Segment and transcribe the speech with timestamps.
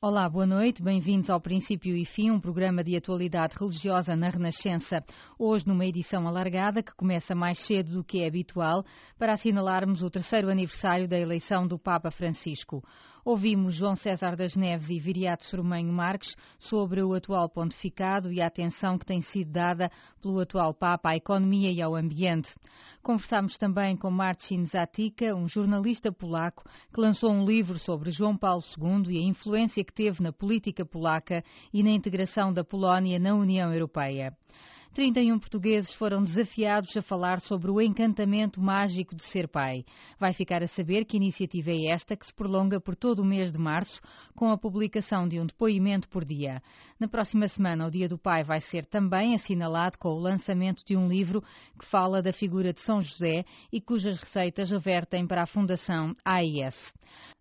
[0.00, 0.80] Olá, boa noite.
[0.80, 5.02] Bem-vindos ao Princípio e Fim, um programa de atualidade religiosa na Renascença.
[5.36, 8.84] Hoje, numa edição alargada que começa mais cedo do que é habitual,
[9.18, 12.80] para assinalarmos o terceiro aniversário da eleição do Papa Francisco.
[13.30, 18.46] Ouvimos João César das Neves e Viriato Sormanho Marques sobre o atual pontificado e a
[18.46, 19.90] atenção que tem sido dada
[20.22, 22.54] pelo atual Papa à economia e ao ambiente.
[23.02, 28.62] Conversámos também com Marcin Zatika, um jornalista polaco que lançou um livro sobre João Paulo
[28.64, 33.34] II e a influência que teve na política polaca e na integração da Polónia na
[33.34, 34.34] União Europeia.
[34.94, 39.84] 31 portugueses foram desafiados a falar sobre o encantamento mágico de ser pai.
[40.18, 43.52] Vai ficar a saber que iniciativa é esta que se prolonga por todo o mês
[43.52, 44.00] de março,
[44.34, 46.60] com a publicação de um depoimento por dia.
[46.98, 50.96] Na próxima semana, o Dia do Pai vai ser também assinalado com o lançamento de
[50.96, 51.42] um livro
[51.78, 56.92] que fala da figura de São José e cujas receitas revertem para a Fundação AIS.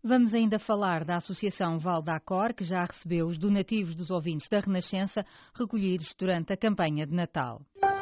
[0.04, 5.26] Vamos ainda falar da Associação Valdacor, que já recebeu os donativos dos ouvintes da Renascença
[5.54, 7.47] recolhidos durante a campanha de Natal.
[7.48, 7.97] Portugal.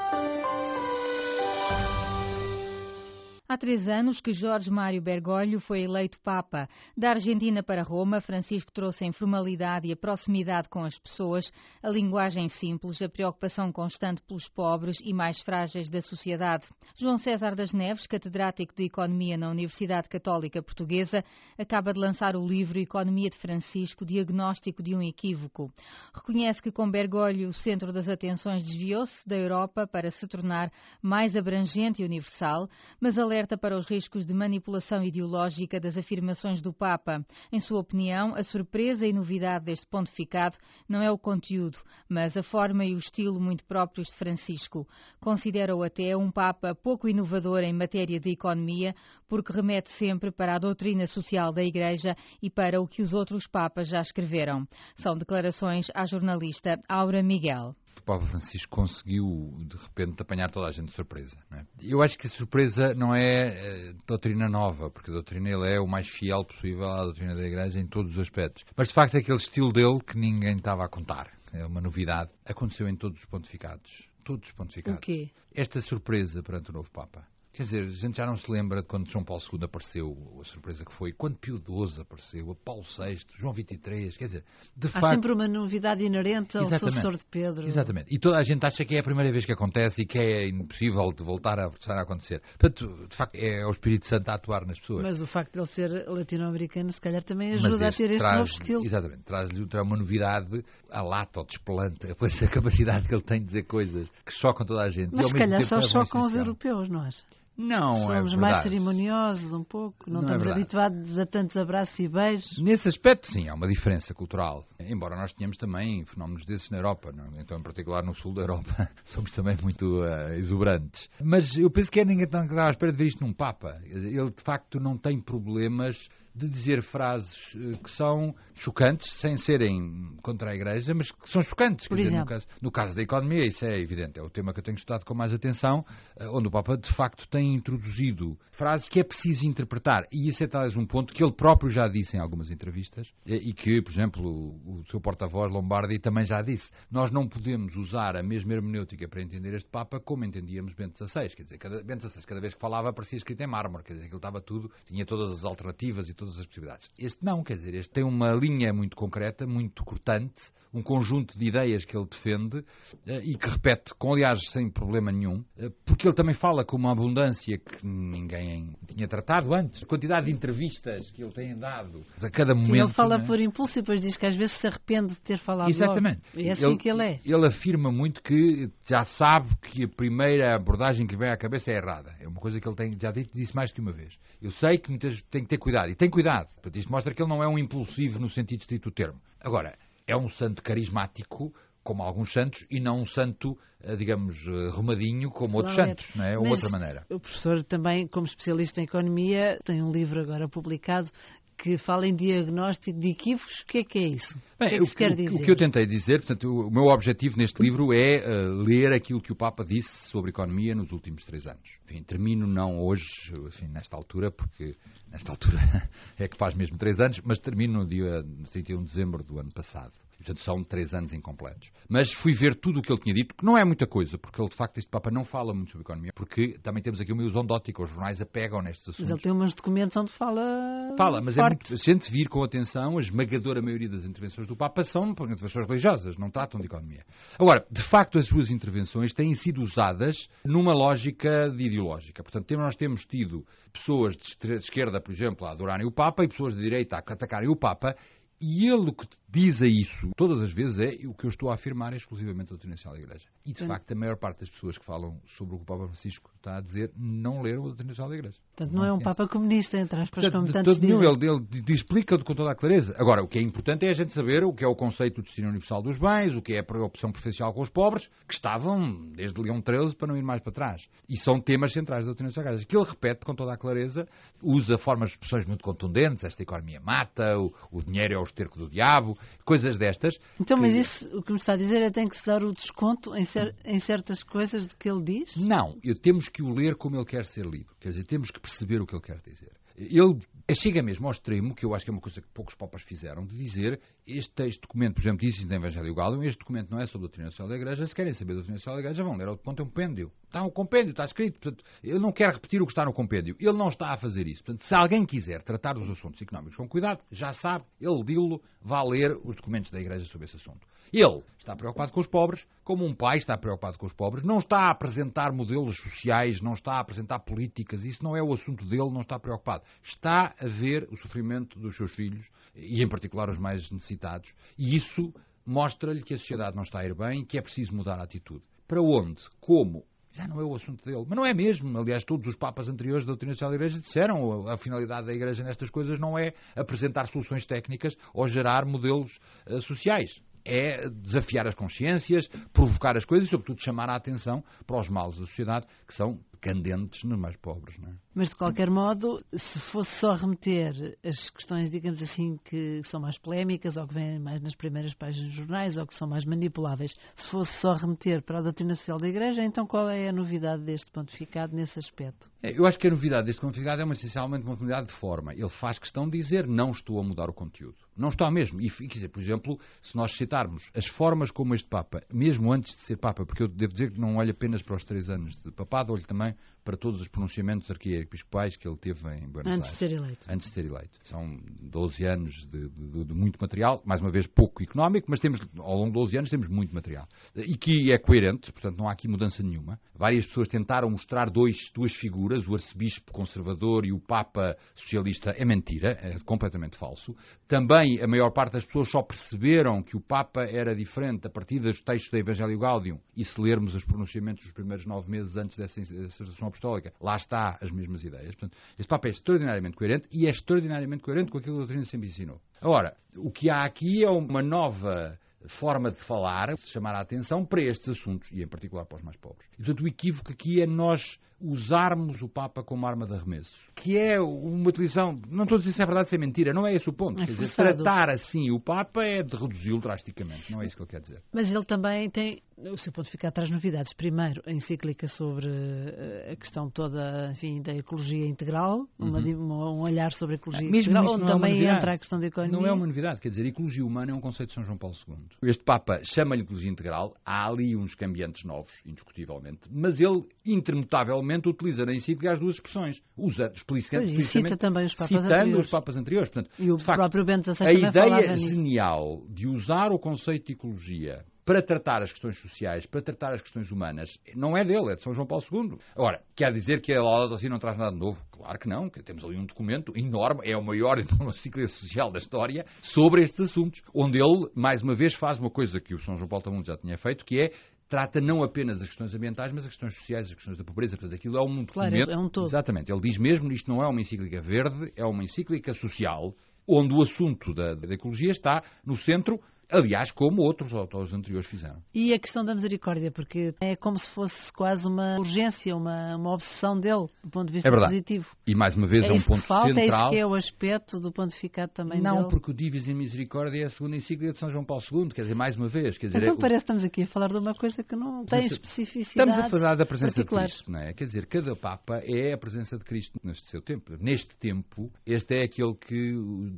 [3.48, 6.68] Há três anos que Jorge Mário Bergoglio foi eleito Papa.
[6.98, 11.88] Da Argentina para Roma, Francisco trouxe a informalidade e a proximidade com as pessoas, a
[11.88, 16.66] linguagem simples, a preocupação constante pelos pobres e mais frágeis da sociedade.
[16.96, 21.24] João César das Neves, catedrático de Economia na Universidade Católica Portuguesa,
[21.56, 25.72] acaba de lançar o livro Economia de Francisco, Diagnóstico de um Equívoco.
[26.12, 31.36] Reconhece que com Bergoglio o centro das atenções desviou-se da Europa para se tornar mais
[31.36, 32.68] abrangente e universal,
[33.00, 37.26] mas alerta alerta para os riscos de manipulação ideológica das afirmações do Papa.
[37.52, 40.56] Em sua opinião, a surpresa e novidade deste pontificado
[40.88, 44.88] não é o conteúdo, mas a forma e o estilo muito próprios de Francisco.
[45.20, 48.96] Considera-o até um Papa pouco inovador em matéria de economia,
[49.28, 53.48] porque remete sempre para a doutrina social da Igreja e para o que os outros
[53.48, 54.66] Papas já escreveram.
[54.96, 60.72] São declarações à jornalista Aura Miguel o Papa Francisco conseguiu, de repente, apanhar toda a
[60.72, 61.38] gente de surpresa.
[61.52, 61.66] É?
[61.82, 65.80] Eu acho que a surpresa não é, é doutrina nova, porque a doutrina ele é
[65.80, 68.66] o mais fiel possível à doutrina da Igreja em todos os aspectos.
[68.76, 71.32] Mas, de facto, é aquele estilo dele que ninguém estava a contar.
[71.54, 72.32] É uma novidade.
[72.46, 74.10] Aconteceu em todos os pontificados.
[74.24, 74.98] Todos os pontificados.
[74.98, 75.30] O quê?
[75.54, 77.26] Esta surpresa perante o novo Papa.
[77.56, 80.44] Quer dizer, a gente já não se lembra de quando João Paulo II apareceu, a
[80.44, 84.44] surpresa que foi, quando Pio XII apareceu, a Paulo VI, João XXIII, quer dizer,
[84.76, 85.08] de Há facto...
[85.08, 86.96] sempre uma novidade inerente ao Exatamente.
[86.96, 87.66] sucessor de Pedro.
[87.66, 88.14] Exatamente.
[88.14, 90.50] E toda a gente acha que é a primeira vez que acontece e que é
[90.50, 92.42] impossível de voltar a, a acontecer.
[92.60, 95.04] Portanto, de facto, é o Espírito Santo a atuar nas pessoas.
[95.04, 98.36] Mas o facto de ele ser latino-americano, se calhar também ajuda a ter este traz,
[98.36, 98.84] novo estilo.
[98.84, 99.24] Exatamente.
[99.24, 100.62] Traz-lhe uma novidade
[100.92, 104.82] à lata ou despelante, a capacidade que ele tem de dizer coisas que chocam toda
[104.82, 105.12] a gente.
[105.16, 107.24] Mas ao se calhar só a chocam os europeus, não acha?
[107.58, 110.62] Não, Somos é mais cerimoniosos um pouco, não, Não é estamos verdade.
[110.62, 112.58] habituados a tantos abraços e beijos.
[112.60, 114.66] Nesse aspecto, sim, há uma diferença cultural.
[114.80, 117.38] Embora nós tenhamos também fenómenos desses na Europa, não?
[117.38, 117.42] é?
[117.42, 121.10] então, em particular no sul da Europa, somos também muito eh, exuberantes.
[121.24, 123.80] Mas eu penso que é ninguém está à espera de ver isto num Papa.
[123.86, 130.18] Ele, de facto, não tem problemas de dizer frases eh, que são chocantes, sem serem
[130.22, 131.88] contra a Igreja, mas que são chocantes.
[131.88, 134.20] Por dizer, no, caso, no caso da economia, isso é evidente.
[134.20, 135.86] É o tema que eu tenho estudado com mais atenção,
[136.18, 140.04] eh, onde o Papa, de facto, tem introduzido frases que é preciso interpretar.
[140.12, 143.36] E isso é talvez um ponto que ele próprio já disse em algumas entrevistas eh,
[143.36, 146.72] e que, por exemplo, o, o seu porta-voz Lombardi também já disse.
[146.92, 151.30] Nós não podemos usar a mesma hermenêutica para entender este Papa como entendíamos Bento XVI.
[151.30, 153.84] Quer dizer, cada, Bento XVI, cada vez que falava, parecia escrito em mármore.
[153.84, 156.90] Quer dizer, aquilo estava tudo, tinha todas as alternativas e todas as possibilidades.
[156.98, 161.46] Este não, quer dizer, este tem uma linha muito concreta, muito cortante, um conjunto de
[161.46, 162.64] ideias que ele defende
[163.08, 166.76] eh, e que repete, com aliás sem problema nenhum, eh, porque ele também fala com
[166.76, 169.84] uma abundância que ninguém tinha tratado antes.
[169.84, 172.74] A quantidade de entrevistas que ele tem dado a cada momento.
[172.74, 173.20] Sim, ele fala é?
[173.20, 176.22] por impulso e depois diz que às vezes se arrepende de ter falado Exatamente.
[176.36, 176.48] logo.
[176.48, 177.20] É assim que ele é.
[177.24, 181.78] Ele afirma muito que já sabe que a primeira abordagem que vem à cabeça é
[181.78, 182.14] errada.
[182.20, 184.18] É uma coisa que ele tem, já disse, disse mais que uma vez.
[184.42, 185.90] Eu sei que muitas tem que ter cuidado.
[185.90, 186.48] E tem cuidado.
[186.74, 189.22] Isto mostra que ele não é um impulsivo no sentido estrito do termo.
[189.38, 189.78] Agora,
[190.08, 191.54] é um santo carismático,
[191.84, 195.90] como alguns santos, e não um santo, eh, digamos, eh, rumadinho, como outros Claro.
[195.90, 196.38] santos, não é?
[196.38, 197.06] Ou outra maneira.
[197.10, 201.12] O professor também, como especialista em economia, tem um livro agora publicado
[201.58, 203.62] que fala em diagnóstico de equívocos.
[203.62, 204.40] O que é que é isso?
[204.60, 205.36] Bem, o que é que se quer dizer?
[205.36, 209.22] o que eu tentei dizer, portanto, o, meu objetivo neste livro é eh, ler aquilo
[209.22, 211.80] que o Papa disse sobre economia nos últimos três anos.
[211.86, 214.76] Enfim, termino não hoje, enfim, nesta altura, porque
[215.12, 219.24] nesta altura é que faz mesmo três anos, mas termino no dia 31 de dezembro
[219.24, 219.94] do ano passado.
[220.18, 221.72] Portanto, são três anos incompletos.
[221.90, 224.42] Mas fui ver tudo o que ele tinha dito, que não é muita coisa, porque
[224.42, 227.22] ele, de facto, este Papa não fala muito sobre economia, porque também temos aqui uma
[227.22, 229.00] ilusão ótica, os jornais apegam nestes assuntos.
[229.00, 230.94] Mas ele tem uns documentos onde fala.
[230.98, 231.40] Fala, mas forte.
[231.40, 231.78] é muito.
[231.78, 235.68] Se a gente vir com atenção, a esmagadora maioria das intervenções do Papa são intervenções
[235.68, 237.04] religiosas, não tratam de economia.
[237.38, 242.24] Agora, de facto, as suas intervenções têm sido usadas numa lógica de ideológica.
[242.24, 246.56] Portanto, nós temos tido pessoas de esquerda, por exemplo, a adorarem o Papa e pessoas
[246.56, 247.96] de direita a atacarem o Papa,
[248.40, 251.50] e ele o que diz a isso, todas as vezes, é o que eu estou
[251.50, 253.28] a afirmar é exclusivamente a doutrina social da Igreja.
[253.46, 253.68] E, de Sim.
[253.68, 256.58] facto, a maior parte das pessoas que falam sobre o que o Papa Francisco está
[256.58, 258.38] a dizer não leram a doutrina social da Igreja.
[258.56, 261.06] Portanto, não, não é um Papa comunista, entre aspas, Portanto, como tantos dizem.
[261.06, 262.96] Ele, ele explica com toda a clareza.
[262.98, 265.24] Agora, o que é importante é a gente saber o que é o conceito do
[265.24, 269.12] destino universal dos bens, o que é a opção preferencial com os pobres, que estavam
[269.12, 270.88] desde Leão XIII para não ir mais para trás.
[271.10, 273.58] E são temas centrais da doutrina social da Igreja, que ele repete com toda a
[273.58, 274.08] clareza,
[274.42, 278.58] usa formas de expressões muito contundentes, esta economia mata, o, o dinheiro é o esterco
[278.58, 280.18] do diabo, coisas destas.
[280.40, 280.62] Então, que...
[280.62, 282.54] mas isso, o que me está a dizer é que tem que se dar o
[282.54, 285.36] desconto em, cer em certas coisas de que ele diz?
[285.38, 287.74] Não, eu, temos que o ler como ele quer ser lido.
[287.80, 289.52] Quer dizer, temos que perceber o que ele quer dizer.
[289.78, 290.18] Ele
[290.54, 293.26] chega mesmo ao extremo, que eu acho que é uma coisa que poucos papas fizeram,
[293.26, 296.86] de dizer este, este documento, por exemplo, disse no Evangelho Gaudium, este documento não é
[296.86, 299.18] sobre a doutrina social da Igreja, se querem saber da doutrina social da Igreja, vão
[299.18, 300.12] ler o ponto é um compêndio.
[300.36, 301.40] Está um compêndio, está escrito.
[301.40, 303.38] Portanto, eu não quero repetir o que está no compêndio.
[303.40, 304.44] Ele não está a fazer isso.
[304.44, 308.84] Portanto, se alguém quiser tratar dos assuntos económicos com cuidado, já sabe, ele dilo, vá
[308.84, 310.68] ler os documentos da Igreja sobre esse assunto.
[310.92, 314.40] Ele está preocupado com os pobres, como um pai está preocupado com os pobres, não
[314.40, 318.66] está a apresentar modelos sociais, não está a apresentar políticas, isso não é o assunto
[318.66, 319.64] dele, não está preocupado.
[319.82, 324.76] Está a ver o sofrimento dos seus filhos, e em particular os mais necessitados, e
[324.76, 325.14] isso
[325.46, 328.44] mostra-lhe que a sociedade não está a ir bem, que é preciso mudar a atitude.
[328.68, 329.24] Para onde?
[329.40, 329.86] Como?
[330.16, 331.06] Já não é o assunto dele.
[331.08, 331.78] Mas não é mesmo.
[331.78, 335.44] Aliás, todos os papas anteriores da doutrina social da Igreja disseram a finalidade da Igreja
[335.44, 341.56] nestas coisas não é apresentar soluções técnicas ou gerar modelos uh, sociais é desafiar as
[341.56, 345.94] consciências, provocar as coisas e, sobretudo, chamar a atenção para os males da sociedade, que
[345.94, 347.76] são candentes nos mais pobres.
[347.80, 347.92] É?
[348.14, 353.18] Mas, de qualquer modo, se fosse só remeter as questões, digamos assim, que são mais
[353.18, 356.96] polémicas ou que vêm mais nas primeiras páginas dos jornais ou que são mais manipuláveis,
[357.16, 360.62] se fosse só remeter para a doutrina social da Igreja, então qual é a novidade
[360.62, 362.30] deste pontificado nesse aspecto?
[362.44, 365.34] É, eu acho que a novidade deste pontificado é uma, essencialmente uma novidade de forma.
[365.34, 367.85] Ele faz questão de dizer não estou a mudar o conteúdo.
[367.96, 368.60] Não está mesmo.
[368.60, 372.76] E, quer dizer, por exemplo, se nós citarmos as formas como este Papa, mesmo antes
[372.76, 375.38] de ser Papa, porque eu devo dizer que não olho apenas para os três anos
[375.38, 379.60] de papado, olho também para todos os pronunciamentos arquiepiscopais que ele teve em Buenos Aires.
[379.60, 380.28] Antes de ser eleito.
[380.28, 381.00] Antes de ser eleito.
[381.04, 385.40] São 12 anos de, de, de, muito material, mais uma vez pouco económico, mas temos,
[385.60, 387.08] ao longo de 12 anos temos muito material.
[387.36, 389.80] E que é coerente, portanto não há aqui mudança nenhuma.
[389.94, 395.36] Várias pessoas tentaram mostrar dois, duas figuras, o arcebispo conservador e o papa socialista.
[395.38, 397.16] É mentira, é completamente falso.
[397.48, 401.60] Também a maior parte das pessoas só perceberam que o papa era diferente a partir
[401.60, 405.58] dos textos da Evangelho Gaudium e se lermos os pronunciamentos dos primeiros nove meses antes
[405.58, 406.24] dessa, dessa
[406.56, 408.36] apostólica, lá está as mesmas ideias.
[408.36, 411.86] Portanto, este Papa é extraordinariamente coerente e é extraordinariamente coerente com aquilo que a doutrina
[411.86, 412.42] sempre ensinou.
[412.62, 417.46] Agora, o que há aqui é uma nova forma de falar, de chamar a atenção
[417.46, 419.48] para estes assuntos, e em particular para os mais pobres.
[419.54, 423.98] E, portanto, o equívoco aqui é nós usarmos o Papa como arma de arremesso, que
[423.98, 426.74] é uma utilização, não estou a dizer se é verdade, se é mentira, não é
[426.74, 427.22] esse o ponto.
[427.22, 430.84] É quer dizer, tratar assim o Papa é de reduzi-lo drasticamente, não é isso que
[430.84, 431.22] ele quer dizer.
[431.32, 433.94] Mas ele também tem, o seu pontificado traz novidades.
[433.94, 439.10] Primeiro, a encíclica sobre eh, a questão toda, enfim, da ecologia integral, uhum.
[439.10, 442.28] uma, um olhar sobre a ecologia Mesmo integral, onde é também entra a questão da
[442.28, 442.60] economia.
[442.60, 444.96] Não é uma novidade, quer dizer, ecologia humana é um conceito de São João Paulo
[445.08, 445.50] II.
[445.50, 451.86] Este Papa chama-lhe ecologia integral, há ali uns cambiantes novos, indiscutivelmente, mas ele intermutavelmente utiliza
[451.86, 455.66] na encíclica as duas expressões, usa explicitamente, pois, cita também os papas citando anteriores.
[455.66, 456.30] os papas anteriores.
[456.30, 460.54] Portanto, e o facto, próprio Bento XVI A ideia genial de usar o conceito de
[460.54, 464.96] ecologia para tratar as questões sociais, para tratar as questões humanas, não é dele, é
[464.96, 465.78] de São João Paulo II.
[465.96, 468.20] Agora, quer dizer que a Laudato Si não traz nada de novo?
[468.32, 472.18] Claro que não, que temos ali um documento enorme, é o maior enciclopédia social da
[472.18, 476.18] história, sobre estes assuntos, onde ele, mais uma vez, faz uma coisa que o São
[476.18, 477.52] João Paulo II já tinha feito, que é
[477.88, 480.98] trata não apenas as questões ambientais, mas as questões sociais, as questões da pobreza.
[480.98, 482.12] Portanto, aquilo é um claro, documento.
[482.12, 482.48] É um todo.
[482.48, 482.92] Exatamente.
[482.92, 486.36] Ele diz mesmo isto não é uma encíclica verde, é uma encíclica social,
[486.68, 491.82] onde o assunto da, da ecologia está no centro Aliás, como outros autores anteriores fizeram.
[491.94, 496.34] E a questão da misericórdia, porque é como se fosse quase uma urgência, uma, uma
[496.34, 497.92] obsessão dele, do ponto de vista é verdade.
[497.92, 498.36] positivo.
[498.46, 499.84] E mais uma vez é, é um ponto falta, central.
[499.84, 502.28] É isso que é o aspecto do pontificado também Não, dele.
[502.30, 505.24] porque o Divis em Misericórdia é a segunda encíclica de São João Paulo II, quer
[505.24, 505.98] dizer, mais uma vez.
[505.98, 508.26] Quer dizer, então é, parece que estamos aqui a falar de uma coisa que não
[508.26, 509.30] tem especificidade.
[509.30, 510.94] Estamos a falar da presença de Cristo, não é?
[510.94, 513.94] Quer dizer, cada Papa é a presença de Cristo neste seu tempo.
[514.00, 516.14] Neste tempo, este é aquele que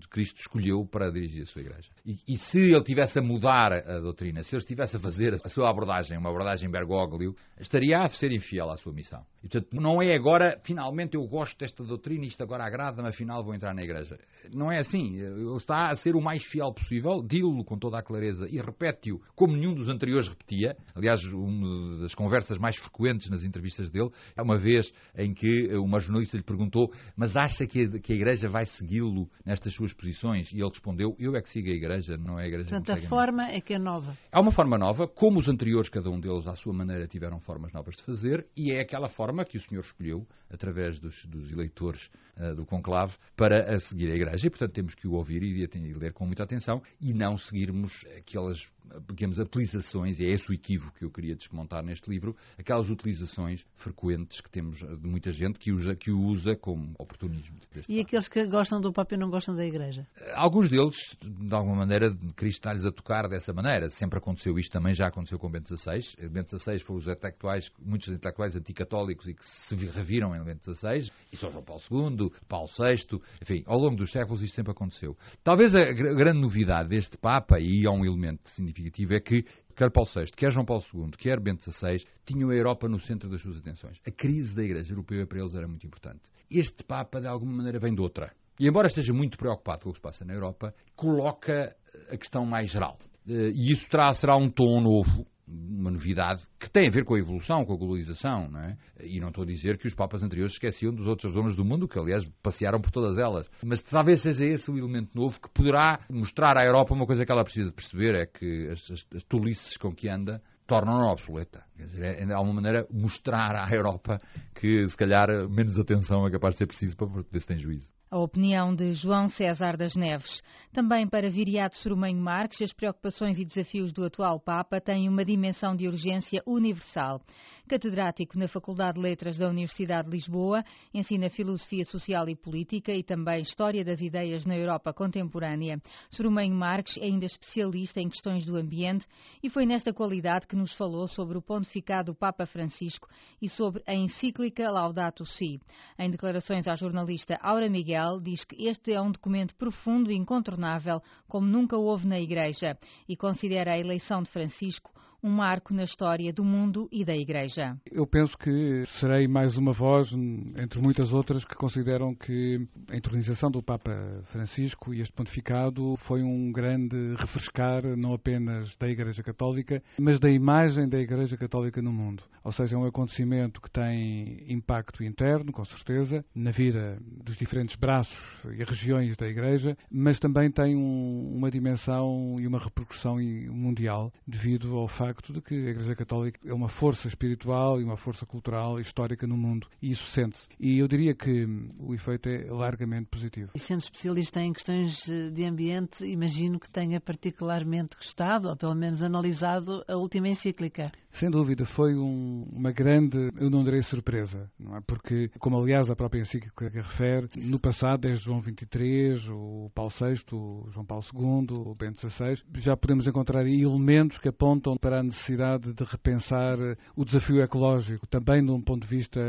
[0.10, 1.90] Cristo escolheu para dirigir a sua Igreja.
[2.06, 5.36] E, e se ele tivesse estivesse a mudar a doutrina, se ele estivesse a fazer
[5.36, 9.24] a sua abordagem, uma abordagem Bergoglio, estaria a ser infiel à sua missão.
[9.44, 13.54] E, portanto, não é agora, finalmente eu gosto desta doutrina, isto agora agrada-me, afinal vou
[13.54, 14.18] entrar na igreja.
[14.52, 15.16] Não é assim.
[15.16, 19.22] Ele está a ser o mais fiel possível, dilo com toda a clareza e repete-o
[19.36, 20.76] como nenhum dos anteriores repetia.
[20.96, 26.00] Aliás, uma das conversas mais frequentes nas entrevistas dele é uma vez em que uma
[26.00, 30.52] jornalista lhe perguntou: Mas acha que a, que a igreja vai segui-lo nestas suas posições?
[30.52, 32.98] E ele respondeu: Eu é que sigo a igreja, não é a igreja Portanto, a
[32.98, 34.18] forma é que é nova.
[34.32, 37.72] É uma forma nova, como os anteriores, cada um deles à sua maneira tiveram formas
[37.74, 42.10] novas de fazer, e é aquela forma que o senhor escolheu, através dos, dos eleitores
[42.38, 44.48] uh, do conclave, para a seguir a igreja.
[44.48, 48.06] E, portanto, temos que o ouvir e, e ler com muita atenção e não seguirmos
[48.18, 48.68] aquelas
[49.08, 53.66] digamos, utilizações, e é esse o equívoco que eu queria desmontar neste livro, aquelas utilizações
[53.76, 57.58] frequentes que temos de muita gente que, usa, que o usa como oportunismo.
[57.88, 60.08] E aqueles que gostam do Papa e não gostam da Igreja?
[60.36, 63.90] Alguns deles, de alguma maneira, Cristo a tocar dessa maneira.
[63.90, 66.30] Sempre aconteceu isto, também já aconteceu com Bento XVI.
[66.30, 71.10] Bento XVI foram os intelectuais, muitos intelectuais anticatólicos e que se reviram em Bento XVI,
[71.32, 75.16] e São João Paulo II, Paulo VI, enfim, ao longo dos séculos isto sempre aconteceu.
[75.44, 79.92] Talvez a grande novidade deste Papa, e é um elemento significativo, significativo é que quer
[79.92, 83.42] Paulo VI, quer João Paulo II, quer Bento XVI, tinham a Europa no centro das
[83.42, 84.02] suas atenções.
[84.08, 86.32] A crise da Igreja Europeia para eles era muito importante.
[86.50, 88.32] Este Papa, de alguma maneira, vem de outra.
[88.60, 91.76] E embora esteja muito preocupado com o que se passa na Europa, coloca
[92.12, 92.98] a questão mais geral.
[93.28, 97.16] Eh, e isso terá, será um tom novo, uma novidade que tem a ver com
[97.16, 98.78] a evolução, com a globalização, não é?
[99.02, 101.88] E não estou a dizer que os papas anteriores esqueciam dos outras zonas do mundo,
[101.88, 103.50] que aliás passearam por todas elas.
[103.64, 107.32] Mas talvez seja esse o elemento novo que poderá mostrar à Europa uma coisa que
[107.32, 111.67] ela precisa de perceber, é que as, as, as tolices com que anda tornam-na obsoleta.
[111.86, 114.22] Dizer, é, é uma maneira mostrar à Europa
[114.56, 117.92] que se calhar menos atenção é capaz de ser preciso para ver se tem juízo.
[118.10, 120.42] A opinião de João César das Neves.
[120.72, 125.76] Também para Viriato Sorumenho Marques, as preocupações e desafios do atual Papa têm uma dimensão
[125.76, 127.22] de urgência universal.
[127.68, 133.04] Catedrático na Faculdade de Letras da Universidade de Lisboa, ensina Filosofia Social e Política e
[133.04, 135.82] também História das Ideias na Europa Contemporânea.
[136.10, 139.06] Sorumenho Marques é ainda especialista em questões do ambiente
[139.44, 143.10] e foi nesta qualidade que nos falou sobre o pontificado do Papa Francisco
[143.42, 145.60] e sobre a encíclica Laudato Si.
[146.00, 151.02] Em declarações à jornalista Aura Miguel, diz que este é um documento profundo e incontornável,
[151.28, 154.94] como nunca houve na Igreja, e considera a eleição de Francisco
[155.28, 157.78] um marco na história do mundo e da Igreja.
[157.92, 163.52] Eu penso que serei mais uma voz, entre muitas outras, que consideram que a intronização
[163.52, 163.92] do Papa
[164.24, 170.30] Francisco e este pontificado foi um grande refrescar, não apenas da Igreja Católica, mas da
[170.30, 172.24] imagem da Igreja Católica no mundo.
[172.42, 177.76] Ou seja, é um acontecimento que tem impacto interno, com certeza, na vida dos diferentes
[177.76, 183.18] braços e regiões da Igreja, mas também tem um, uma dimensão e uma repercussão
[183.52, 187.84] mundial devido ao facto facto de que a Igreja Católica é uma força espiritual e
[187.84, 189.68] uma força cultural e histórica no mundo.
[189.82, 190.48] E isso sente-se.
[190.60, 191.46] E eu diria que
[191.80, 193.52] o efeito é largamente positivo.
[193.56, 198.76] E sendo especialista em questões eh, de ambiente, imagino que tenha particularmente gostado, ou pelo
[198.76, 200.92] menos analisado, a última encíclica.
[201.10, 204.82] Sem dúvida, foi um, uma grande, eu não direi surpresa, não é?
[204.82, 210.24] porque, como aliás a própria encíclica refere, no passado, desde João XXIII, o Paulo VI,
[210.32, 215.04] o João Paulo II, o Bento XVI, já podemos encontrar elementos que apontam para a
[215.04, 216.58] necessidade de repensar
[216.96, 219.20] o desafio ecológico, também de um ponto de vista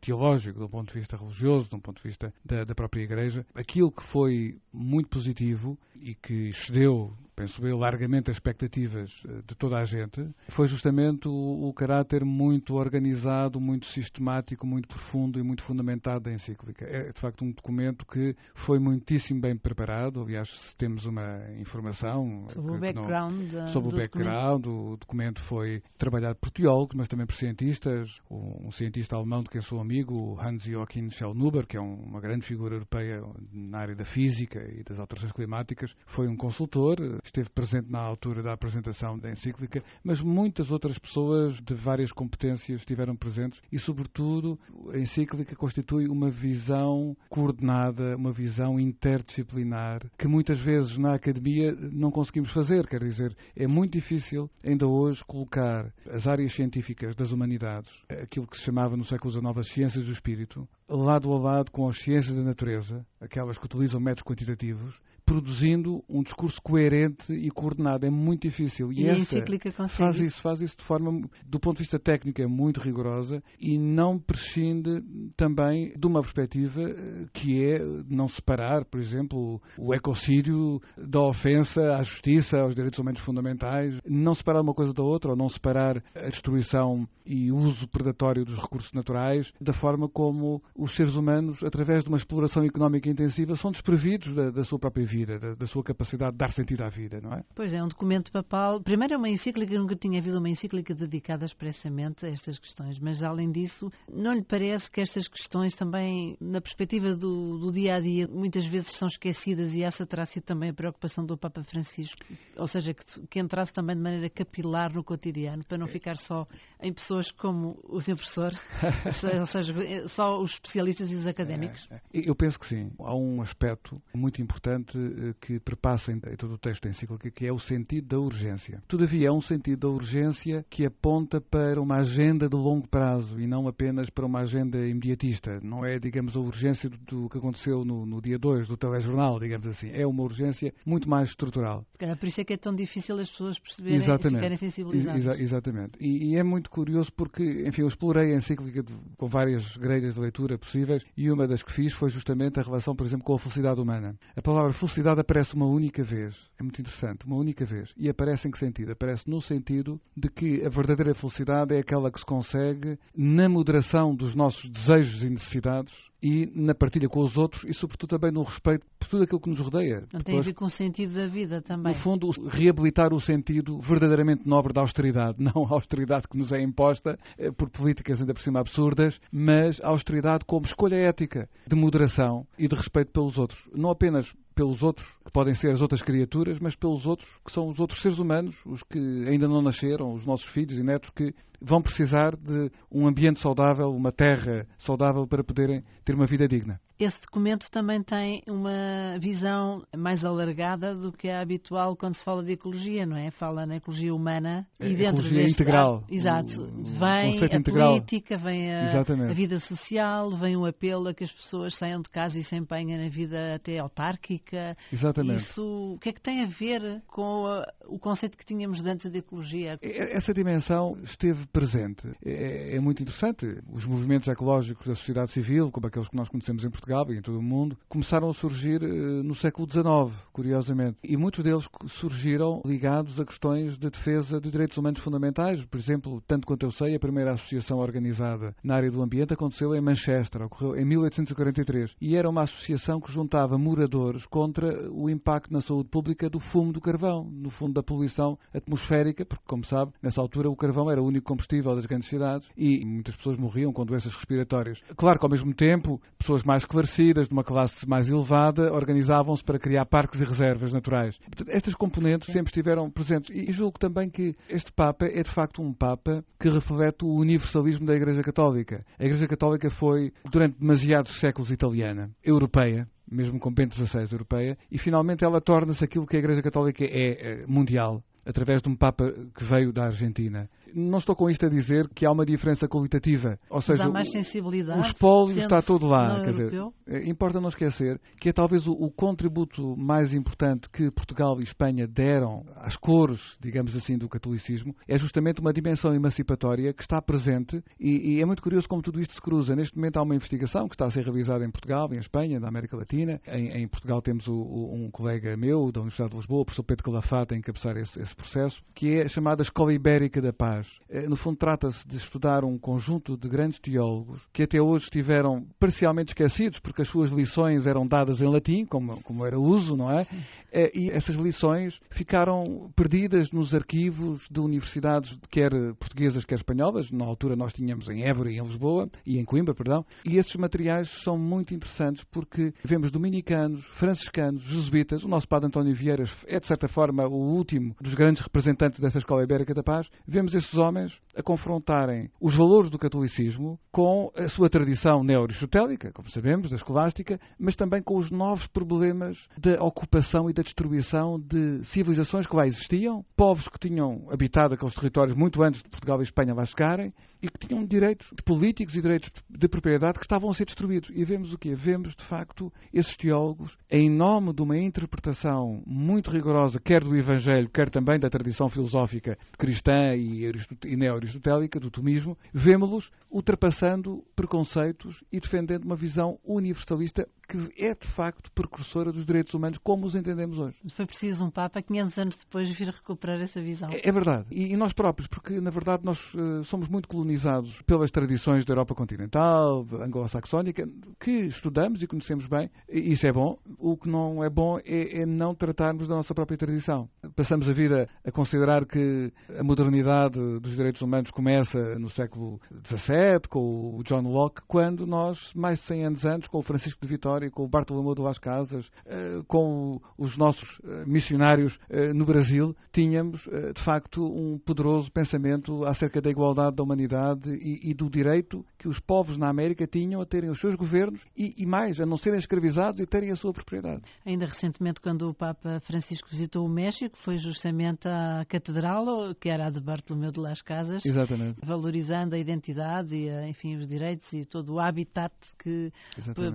[0.00, 3.02] teológico, de um ponto de vista religioso, de um ponto de vista da, da própria
[3.02, 3.46] Igreja.
[3.54, 9.54] Aquilo que foi muito positivo e que excedeu penso eu, largamente as expectativas eh, de
[9.54, 15.42] toda a gente, foi justamente o, o, caráter muito organizado, muito sistemático, muito profundo e
[15.42, 16.86] muito fundamentado da encíclica.
[16.86, 20.22] É, de facto, um documento que foi muitíssimo bem preparado.
[20.22, 24.92] Aliás, se temos uma informação sobre o background, não, sobre o, background documento.
[24.92, 28.22] o documento foi trabalhado por teólogos, mas também por cientistas.
[28.30, 33.22] Um cientista alemão de quem sou amigo, Hans-Joachim Schellnuber, que é uma grande figura europeia
[33.52, 36.96] na área da física e das alterações climáticas, foi um consultor
[37.28, 42.80] esteve presente na altura da apresentação da encíclica, mas muitas outras pessoas de várias competências
[42.80, 44.58] estiveram presentes e, sobretudo,
[44.92, 52.10] a encíclica constitui uma visão coordenada, uma visão interdisciplinar, que muitas vezes na academia não
[52.10, 52.86] conseguimos fazer.
[52.86, 58.56] Quer dizer, é muito difícil ainda hoje colocar as áreas científicas das humanidades, aquilo que
[58.56, 62.34] se chamava no século XIX as ciências do espírito, lado a lado com as ciências
[62.34, 68.06] da natureza, aquelas que utilizam métodos quantitativos, produzindo um discurso coerente e coordenado.
[68.06, 68.92] É muito difícil.
[68.92, 70.40] E, e a encíclica consegue faz isso?
[70.40, 75.02] Faz isso de forma, do ponto de vista técnico, é muito rigorosa e não prescinde
[75.36, 81.96] também de uma perspectiva eh, que é não separar, por exemplo, o ecocídio da ofensa
[81.96, 86.02] à justiça, aos direitos humanos fundamentais, não separar uma coisa da outra, ou não separar
[86.14, 92.04] a destruição e uso predatório dos recursos naturais da forma como os seres humanos, através
[92.04, 95.82] de uma exploração económica intensiva, são desprevidos da, da sua própria vida, da, da, sua
[95.82, 97.44] capacidade de dar sentido à vida, não é?
[97.54, 98.80] Pois é, um documento papal.
[98.80, 103.22] Primeiro é uma encíclica, nunca tinha havido uma encíclica dedicada expressamente a estas questões, mas
[103.22, 108.00] além disso, não lhe parece que estas questões também, na perspectiva do, do dia a
[108.00, 112.20] dia, muitas vezes são esquecidas e essa terá sido também a preocupação do Papa Francisco,
[112.56, 116.46] ou seja, que, que entrasse também de maneira capilar no cotidiano, para não ficar só
[116.80, 118.52] em pessoas como o seu professor,
[119.40, 119.74] ou seja,
[120.08, 121.88] só os especialistas e os académicos?
[121.90, 122.00] É, é.
[122.12, 122.90] Eu penso que sim.
[122.98, 124.96] Há um aspecto muito importante
[125.40, 128.82] que perpassa em todo o texto da encíclica, que é o sentido da urgência.
[128.86, 133.46] Todavia, é um sentido da urgência que aponta para uma agenda de longo prazo e
[133.46, 135.60] não apenas para uma agenda imediatista.
[135.62, 139.38] Não é, digamos, a urgência do, do que aconteceu no, no dia 2 do telejornal,
[139.38, 139.90] digamos assim.
[139.92, 141.86] É uma urgência muito mais estrutural.
[141.98, 144.34] Por isso é que é tão difícil as pessoas perceberem exatamente.
[144.34, 145.20] e ficarem sensibilizadas.
[145.20, 145.92] Exa exatamente.
[146.00, 150.14] E, e, é muito curioso porque, enfim, eu explorei a encíclica de, com várias grelhas
[150.14, 153.34] de leitura possíveis e uma das que fiz foi justamente a relação, por exemplo, com
[153.34, 154.16] a felicidade humana.
[154.34, 156.50] A palavra felicidade aparece uma única vez.
[156.58, 157.92] É muito interessante, uma única vez.
[157.96, 158.92] E aparece em que sentido?
[158.92, 164.14] Aparece no sentido de que a verdadeira felicidade é aquela que se consegue na moderação
[164.14, 168.42] dos nossos desejos e necessidades e na partilha com os outros e, sobretudo, também no
[168.42, 170.04] respeito por tudo aquilo que nos rodeia.
[170.12, 171.92] Não tem a ver com o sentido da vida também.
[171.92, 175.36] No fundo, reabilitar o sentido verdadeiramente nobre da austeridade.
[175.42, 179.80] Não a austeridade que nos é imposta eh, por políticas ainda por cima absurdas, mas
[179.80, 183.68] a austeridade como escolha ética de moderação e de respeito pelos outros.
[183.74, 187.68] Não apenas pelos outros, que podem ser as outras criaturas, mas pelos outros, que são
[187.68, 191.34] os outros seres humanos, os que ainda não nasceram, os nossos filhos e netos, que
[191.60, 196.80] vão precisar de um ambiente saudável, uma terra saudável para poderem ter uma vida digna.
[196.98, 202.42] Esse documento também tem uma visão mais alargada do que é habitual quando se fala
[202.42, 203.30] de ecologia, não é?
[203.30, 206.04] Fala na ecologia humana e é, dentro ecologia deste integral.
[206.10, 206.62] Exato.
[206.62, 207.94] O, vem a integral.
[207.94, 212.08] política, vem a, a, vida social, vem um apelo a que as pessoas saiam de
[212.08, 214.74] casa e se empenhem na vida até autárquica.
[214.90, 215.40] Exatamente.
[215.40, 219.10] Isso, o que é que tem a ver com a, o conceito que tínhamos antes
[219.10, 219.78] de ecologia?
[219.82, 222.08] Essa dimensão esteve presente.
[222.24, 223.58] É, é muito interessante.
[223.70, 227.18] Os movimentos ecológicos da sociedade civil, como aqueles que nós conhecemos em Portugal, Portugal e
[227.18, 230.98] em todo o mundo, começaram a surgir uh, no século XIX, curiosamente.
[231.02, 235.64] E muitos deles surgiram ligados a questões de defesa de direitos humanos fundamentais.
[235.64, 239.74] Por exemplo, tanto quanto eu sei, a primeira associação organizada na área do ambiente aconteceu
[239.74, 241.96] em Manchester, ocorreu em 1843.
[242.00, 246.72] E era uma associação que juntava moradores contra o impacto na saúde pública do fumo
[246.72, 251.02] do carvão, no fundo da poluição atmosférica, porque, como sabe, nessa altura o carvão era
[251.02, 254.82] o único combustível das grandes cidades e muitas pessoas morriam com doenças respiratórias.
[254.96, 259.58] Claro que, ao mesmo tempo, pessoas mais esclarecidas, de uma classe mais elevada, organizavam-se para
[259.58, 261.18] criar parques e reservas naturais.
[261.48, 263.30] Estas componentes sempre estiveram presentes.
[263.30, 267.86] E julgo também que este Papa é, de facto, um Papa que reflete o universalismo
[267.86, 268.84] da Igreja Católica.
[268.98, 274.78] A Igreja Católica foi, durante demasiados séculos, italiana, europeia, mesmo com Bento XVI europeia, e
[274.78, 279.12] finalmente ela torna-se aquilo que a Igreja Católica é, é mundial através de um Papa
[279.34, 280.50] que veio da Argentina.
[280.74, 284.78] Não estou com isto a dizer que há uma diferença qualitativa, ou seja, mais sensibilidade,
[284.78, 286.20] o espólio está todo lá.
[286.20, 286.52] Quer dizer,
[286.86, 291.44] eh, importa não esquecer que é talvez o, o, contributo mais importante que Portugal e
[291.44, 297.00] Espanha deram às cores, digamos assim, do catolicismo, é justamente uma dimensão emancipatória que está
[297.00, 299.54] presente e, e, é muito curioso como tudo isto se cruza.
[299.54, 302.48] Neste momento há uma investigação que está a ser realizada em Portugal, em Espanha, na
[302.48, 303.20] América Latina.
[303.26, 306.62] Em, em Portugal temos o, o, um colega meu da Universidade de Lisboa, o professor
[306.64, 310.55] Pedro Calafate, a encabeçar esse, esse processo, que é chamada Escola Ibérica da Paz.
[310.88, 315.46] Eh, no fundo, trata-se de estudar um conjunto de grandes teólogos que até hoje estiveram
[315.58, 319.90] parcialmente esquecidos, porque as suas lições eram dadas em latim, como, como era uso, não
[319.90, 320.06] é?
[320.52, 326.90] Eh, e essas lições ficaram perdidas nos arquivos de universidades, quer portuguesas, quer espanholas.
[326.90, 329.84] Na altura nós tínhamos em Évora e em Lisboa, e em Coimbra, perdão.
[330.04, 335.02] E esses materiais são muito interessantes porque vemos dominicanos, franciscanos, jesuítas.
[335.04, 338.98] O nosso padre António Vieira é, de certa forma, o último dos grandes representantes dessa
[338.98, 344.28] escola ibérica da paz, vemos esses homens a confrontarem os valores do catolicismo com a
[344.28, 350.28] sua tradição neo-aristotélica, como sabemos, da escolástica, mas também com os novos problemas da ocupação
[350.28, 355.42] e da destruição de civilizações que lá existiam, povos que tinham habitado aqueles territórios muito
[355.42, 359.48] antes de Portugal e Espanha lá chegarem e que tinham direitos políticos e direitos de
[359.48, 360.90] propriedade que estavam a ser destruídos.
[360.94, 361.54] E vemos o quê?
[361.54, 367.48] Vemos, de facto, esses teólogos, em nome de uma interpretação muito rigorosa, quer do Evangelho,
[367.48, 370.30] quer também da tradição filosófica cristã e,
[370.64, 377.86] e neo-aristotélica, do tomismo, vemos-los ultrapassando preconceitos e defendendo uma visão universalista que é de
[377.86, 380.56] facto precursora dos direitos humanos como os entendemos hoje.
[380.68, 383.68] Foi preciso um Papa 500 anos depois vir recuperar essa visão.
[383.70, 384.26] É, é verdade.
[384.30, 388.52] E, e, nós próprios, porque na verdade nós uh, somos muito colonizados pelas tradições da
[388.52, 390.68] Europa continental, anglo-saxónica,
[391.00, 392.50] que estudamos e conhecemos bem.
[392.68, 393.38] E isso é bom.
[393.58, 396.88] O que não é bom é, é não tratarmos da nossa própria tradição.
[397.14, 403.28] Passamos a vida a considerar que a modernidade dos direitos humanos começa no século XVII,
[403.28, 406.88] com o John Locke, quando nós, mais de 100 anos antes, com o Francisco de
[406.88, 412.04] Vitória, com o Bartolomeu de Las Casas, eh, com os nossos eh, missionários eh, no
[412.04, 418.44] Brasil, tínhamos, de facto, um poderoso pensamento acerca da igualdade da humanidade e, do direito
[418.58, 421.86] que os povos na América tinham a terem os seus governos e, e mais, a
[421.86, 423.82] não serem escravizados e terem a sua propriedade.
[424.04, 429.46] Ainda recentemente, quando o Papa Francisco visitou o México, foi justamente à Catedral, que era
[429.46, 431.38] a de Bartolomeu de Las Casas, Exatamente.
[431.42, 435.72] valorizando a identidade e, enfim, os direitos e todo o habitat que,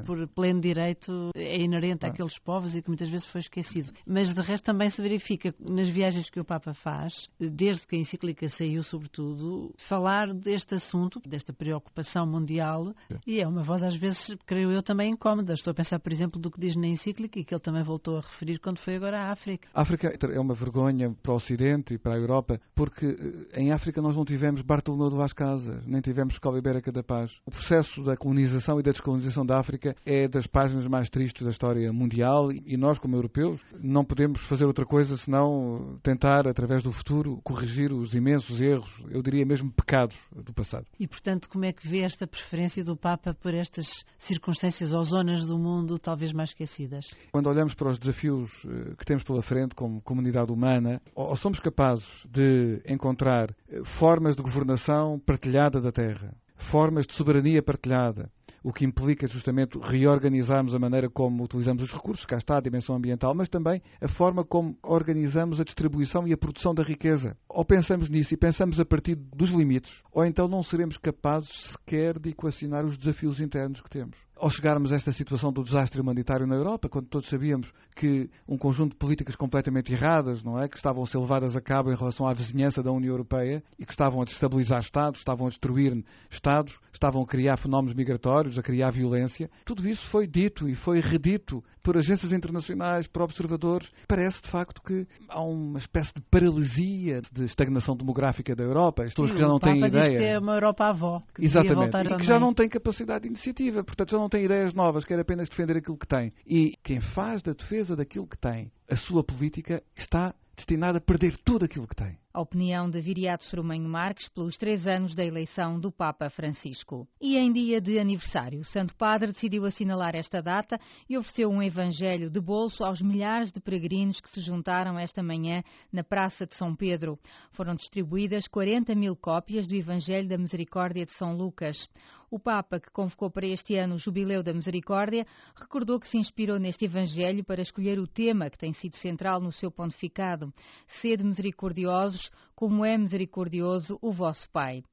[0.05, 2.09] por pleno direito é inerente ah.
[2.09, 3.91] àqueles povos e que muitas vezes foi esquecido.
[4.05, 7.99] Mas de resto também se verifica nas viagens que o Papa faz, desde que a
[7.99, 13.17] encíclica saiu, sobretudo, falar deste assunto, desta preocupação mundial, é.
[13.27, 15.53] e é uma voz às vezes, creio eu, também incómoda.
[15.53, 18.17] Estou a pensar, por exemplo, do que diz na encíclica e que ele também voltou
[18.17, 19.67] a referir quando foi agora à África.
[19.73, 23.71] A África é uma vergonha para o Ocidente e para a Europa, porque eh, em
[23.71, 27.41] África nós não tivemos Bartolomeu de Las Casas, nem tivemos Escola Ibérica da Paz.
[27.45, 31.49] O processo da colonização e da descolonização da África é das páginas mais tristes da
[31.49, 36.91] história mundial e nós, como europeus, não podemos fazer outra coisa senão tentar, através do
[36.91, 40.85] futuro, corrigir os imensos erros, eu diria mesmo pecados do passado.
[40.99, 45.47] E, portanto, como é que vê esta preferência do Papa por estas circunstâncias ou zonas
[45.47, 47.09] do mundo talvez mais esquecidas?
[47.31, 51.59] Quando olhamos para os desafios eh, que temos pela frente como comunidade humana, ou somos
[51.59, 58.31] capazes de encontrar eh, formas de governação partilhada da terra, formas de soberania partilhada,
[58.63, 62.95] o que implica justamente reorganizarmos a maneira como utilizamos os recursos, cá está a dimensão
[62.95, 67.37] ambiental, mas também a forma como organizamos a distribuição e a produção da riqueza.
[67.49, 72.19] Ou pensamos nisso e pensamos a partir dos limites, ou então não seremos capazes sequer
[72.19, 76.47] de equacionar os desafios internos que temos ao chegarmos a esta situação do desastre humanitário
[76.47, 80.75] na Europa, quando todos sabíamos que um conjunto de políticas completamente erradas, não é, que
[80.75, 83.91] estavam a ser levadas a cabo em relação à vizinhança da União Europeia e que
[83.91, 88.91] estavam a destabilizar Estados, estavam a destruir Estados, estavam a criar fenómenos migratórios, a criar
[88.91, 93.91] violência, tudo isso foi dito e foi redito por agências internacionais, por observadores.
[94.07, 99.03] Parece de facto que há uma espécie de paralisia de estagnação demográfica da Europa.
[99.03, 99.91] As pessoas que já não têm ideia.
[99.91, 101.23] Diz que é uma Europa avó.
[101.33, 101.97] Que Exatamente.
[101.97, 103.83] E que já não tem capacidade de iniciativa.
[103.83, 106.31] Portanto, já não tem ideias novas, quer apenas defender aquilo que tem.
[106.45, 111.37] E quem faz da defesa daquilo que tem a sua política está destinada a perder
[111.37, 112.20] tudo aquilo que tem.
[112.33, 117.05] A opinião de Viriato Sorumenho Marques pelos três anos da eleição do Papa Francisco.
[117.19, 121.61] E em dia de aniversário, o Santo Padre decidiu assinalar esta data e ofereceu um
[121.61, 126.55] evangelho de bolso aos milhares de peregrinos que se juntaram esta manhã na Praça de
[126.55, 127.19] São Pedro.
[127.51, 131.89] Foram distribuídas 40 mil cópias do Evangelho da Misericórdia de São Lucas.
[132.33, 136.57] O Papa, que convocou para este ano o Jubileu da Misericórdia, recordou que se inspirou
[136.57, 140.53] neste Evangelho para escolher o tema que tem sido central no seu pontificado:
[140.87, 142.20] Sede misericordiosos,
[142.53, 144.83] como é misericordioso o vosso Pai.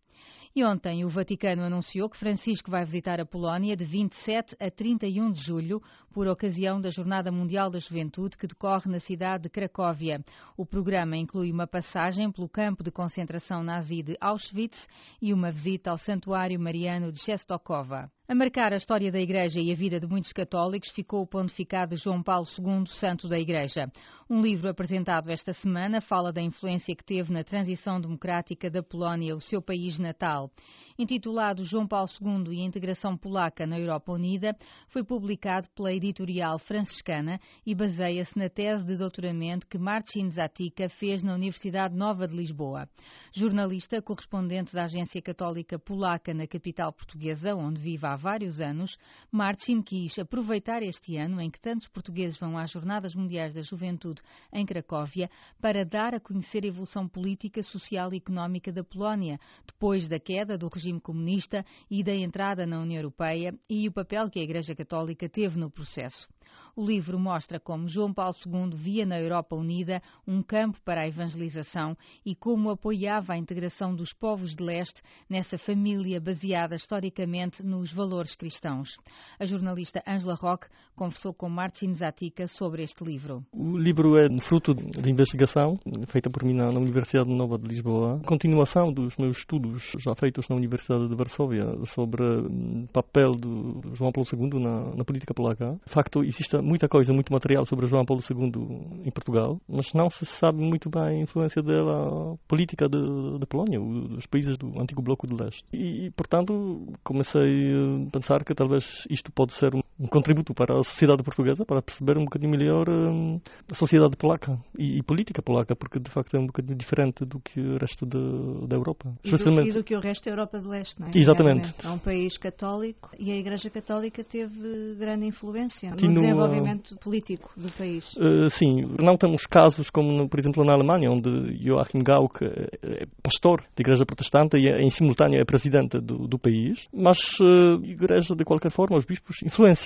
[0.54, 5.30] E ontem o Vaticano anunciou que Francisco vai visitar a Polónia de 27 a 31
[5.30, 10.24] de julho, por ocasião da Jornada Mundial da Juventude que decorre na cidade de Cracóvia.
[10.56, 14.88] O programa inclui uma passagem pelo campo de concentração nazi de Auschwitz
[15.22, 18.10] e uma visita ao Santuário Mariano de Czestochowa.
[18.30, 21.96] A marcar a história da Igreja e a vida de muitos católicos ficou o pontificado
[21.96, 23.90] João Paulo II, Santo da Igreja.
[24.28, 29.34] Um livro apresentado esta semana fala da influência que teve na transição democrática da Polónia,
[29.34, 30.50] o seu país natal.
[30.98, 34.56] Intitulado João Paulo II e a integração polaca na Europa Unida,
[34.88, 41.22] foi publicado pela editorial franciscana e baseia-se na tese de doutoramento que Marcin Zatica fez
[41.22, 42.88] na Universidade Nova de Lisboa.
[43.32, 48.98] Jornalista, correspondente da Agência Católica Polaca na capital portuguesa, onde vive há vários anos,
[49.30, 54.20] Marcin quis aproveitar este ano em que tantos portugueses vão às Jornadas Mundiais da Juventude
[54.52, 55.30] em Cracóvia
[55.60, 60.58] para dar a conhecer a evolução política, social e económica da Polónia, depois da queda
[60.58, 64.76] do regime comunista e da entrada na União Europeia e o papel que a Igreja
[64.76, 66.28] Católica teve no processo.
[66.74, 71.08] O livro mostra como João Paulo II via na Europa Unida um campo para a
[71.08, 77.92] evangelização e como apoiava a integração dos povos de leste nessa família baseada historicamente nos
[77.92, 78.90] valores cristãos.
[79.38, 83.44] A jornalista Angela Roque conversou com Martin Zatica sobre este livro.
[83.52, 88.92] O livro é fruto de investigação feita por mim na Universidade Nova de Lisboa, continuação
[88.92, 94.28] dos meus estudos já feitos na Universidade de Varsóvia sobre o papel do João Paulo
[94.32, 95.78] II na, na política polaca.
[95.84, 100.10] De facto, existe muita coisa, muito material sobre João Paulo II em Portugal, mas não
[100.10, 105.26] se sabe muito bem a influência dela política da Polónia, dos países do antigo bloco
[105.26, 105.64] de leste.
[105.72, 110.82] E, portanto, comecei a pensar que talvez isto pode ser um, um contributo para a
[110.82, 115.74] sociedade portuguesa, para perceber um bocadinho melhor um, a sociedade polaca e, e, política polaca,
[115.74, 119.12] porque de facto é um bocadinho diferente do que o resto de, da Europa.
[119.24, 121.10] E do, e do, que o resto da Europa de leste, não é?
[121.14, 121.74] Exatamente.
[121.84, 127.70] É um país católico e a Igreja Católica teve grande influência no desenvolvimento político do
[127.72, 128.14] país?
[128.16, 133.62] Uh, sim, não temos casos como, por exemplo, na Alemanha, onde Joachim Gauck é pastor
[133.74, 138.34] da Igreja Protestante e, em simultâneo, é presidente do, do país, mas uh, a Igreja,
[138.36, 139.38] de qualquer forma, os bispos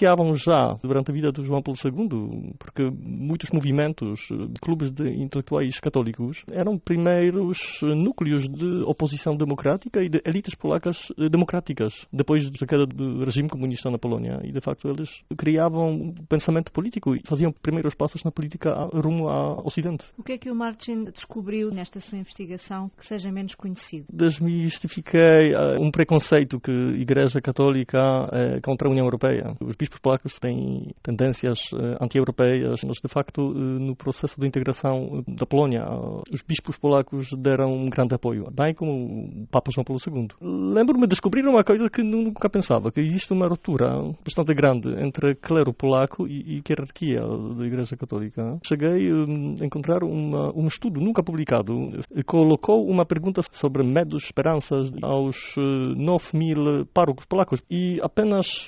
[0.02, 4.28] influenciavam já durante a vida do João Paulo II, porque muitos movimentos,
[4.60, 12.06] clubes de intelectuais católicos, eram primeiros núcleos de oposição democrática e de elites polacas democráticas,
[12.12, 14.40] depois da queda do regime comunista na Polónia.
[14.42, 19.64] E, de facto, eles criavam pensamento político e faziam primeiros passos na política rumo ao
[19.64, 20.06] Ocidente.
[20.18, 24.06] O que é que o Martin descobriu nesta sua investigação que seja menos conhecido?
[24.12, 27.98] Desmistifiquei uh, um preconceito que a Igreja Católica
[28.32, 29.54] é contra a União Europeia.
[29.60, 35.24] Os bispos polacos têm tendências eh, anti-europeias, mas de facto eh, no processo de integração
[35.26, 35.84] eh, da Polónia
[36.30, 40.28] os bispos polacos deram um grande apoio, bem como o Papa João Paulo II.
[40.40, 43.88] Lembro-me de descobrir uma coisa que nunca pensava, que existe uma ruptura
[44.24, 48.58] bastante grande entre clero polaco e, e hierarquia da Igreja Católica.
[48.64, 54.90] Cheguei a encontrar uma, um estudo nunca publicado, que colocou uma pergunta sobre medos, esperanças
[55.02, 58.66] aos 9 mil párocos polacos e apenas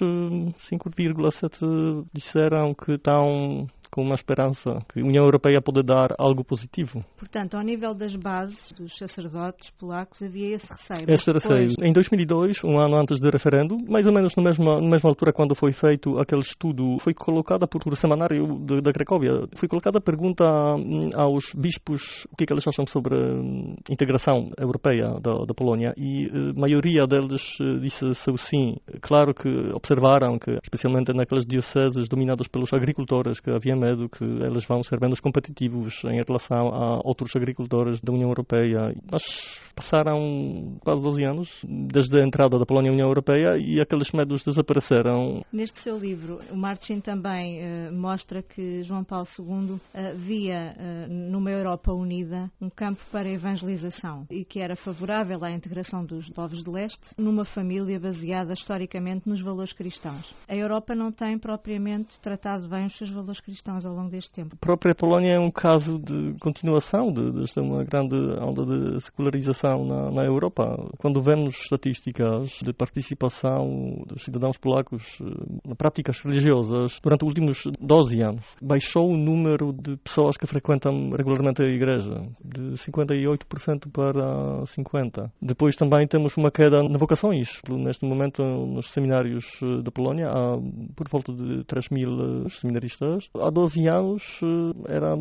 [0.58, 6.42] 5, 2,7% disseram que estão com uma esperança que a União Europeia pode dar algo
[6.42, 7.04] positivo.
[7.16, 11.04] Portanto, ao nível das bases dos sacerdotes polacos havia esse receio.
[11.06, 11.68] Esse receio.
[11.80, 15.32] Em 2002, um ano antes do referendo, mais ou menos na mesma, na mesma altura
[15.32, 20.00] quando foi feito aquele estudo, foi colocada por o semanário da Cracóvia, foi colocada a
[20.00, 25.20] pergunta hum, aos bispos o que, é que eles acham sobre a hum, integração europeia
[25.20, 28.74] da, da Polónia e a eh, maioria deles eh, disse sim.
[29.00, 34.64] Claro que observaram que, especialmente naquelas dioceses dominadas pelos agricultores, que havia medo que eles
[34.64, 38.94] vão ser menos competitivos em relação a outros agricultores da União Europeia.
[39.10, 44.12] Mas passaram quase 12 anos desde a entrada da Polónia na União Europeia e aqueles
[44.12, 45.44] medos desapareceram.
[45.52, 49.80] Neste seu livro, o Martin também uh, mostra que João Paulo II uh,
[50.14, 56.04] via uh, numa Europa unida um campo para evangelização e que era favorável à integração
[56.04, 60.34] dos povos de leste numa família baseada historicamente nos valores cristãos.
[60.48, 64.54] A Europa não tem propriamente tratado bem os seus valores cristãos ao longo deste tempo?
[64.54, 69.84] A própria Polónia é um caso de continuação de, desta uma grande onda de secularização
[69.84, 70.76] na, na Europa.
[70.98, 78.22] Quando vemos estatísticas de participação dos cidadãos polacos eh, práticas religiosas durante os últimos 12
[78.22, 85.30] anos, baixou o número de pessoas que frequentam regularmente a igreja, de 58% para 50%.
[85.40, 87.60] Depois também temos uma queda na vocações.
[87.68, 90.58] Neste momento, nos seminários eh, da Polónia, há
[90.94, 93.28] por volta de 3 mil eh, seminaristas.
[93.34, 95.16] Há 12 anos eh, era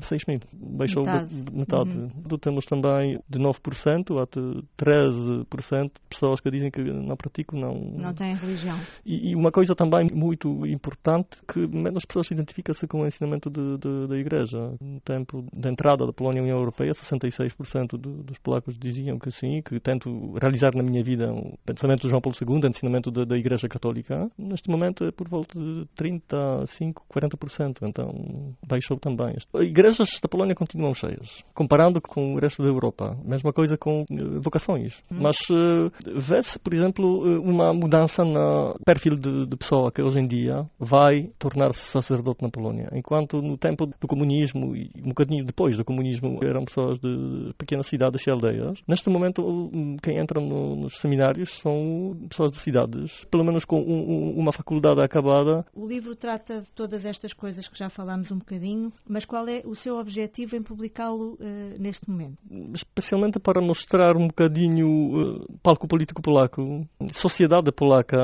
[0.00, 1.42] 6 mil, baixou metade.
[1.44, 1.96] De, metade.
[1.96, 2.38] Uhum.
[2.38, 4.40] Temos também de 9% até
[4.76, 7.74] 13% de pessoas que dizem que não praticam, não...
[7.74, 8.76] Não têm religião.
[9.04, 13.78] E, e, uma coisa também muito importante, que menos pessoas identificam-se com o ensinamento de,
[13.78, 14.74] de, da Igreja.
[14.80, 19.30] No tempo da entrada da Polónia à União Europeia, 66% do, dos polacos diziam que
[19.30, 23.10] sim, que tento realizar na minha vida o pensamento de João Paulo II, o ensinamento
[23.10, 24.28] da, da Igreja Católica.
[24.36, 27.83] Neste momento é por volta de 35, 40%.
[27.86, 29.36] Então baixou também.
[29.60, 33.16] Igrejas da Polónia continuam cheias, comparando com o resto da Europa.
[33.24, 35.02] Mesma coisa com uh, vocações.
[35.10, 35.18] Hum.
[35.20, 40.26] Mas uh, vê-se, por exemplo, uma mudança no perfil de, de pessoa que hoje em
[40.26, 42.88] dia vai tornar-se sacerdote na Polónia.
[42.92, 47.86] Enquanto no tempo do comunismo e um bocadinho depois do comunismo eram pessoas de pequenas
[47.86, 49.70] cidades e aldeias, neste momento
[50.02, 55.00] quem entra no, nos seminários são pessoas de cidades, pelo menos com um, uma faculdade
[55.00, 55.64] acabada.
[55.74, 59.60] O livro trata de todas estas coisas que já falámos um bocadinho, mas qual é
[59.64, 62.38] o seu objetivo em publicá-lo uh, neste momento?
[62.72, 68.16] Especialmente para mostrar um bocadinho uh, palco político polaco, sociedade polaca,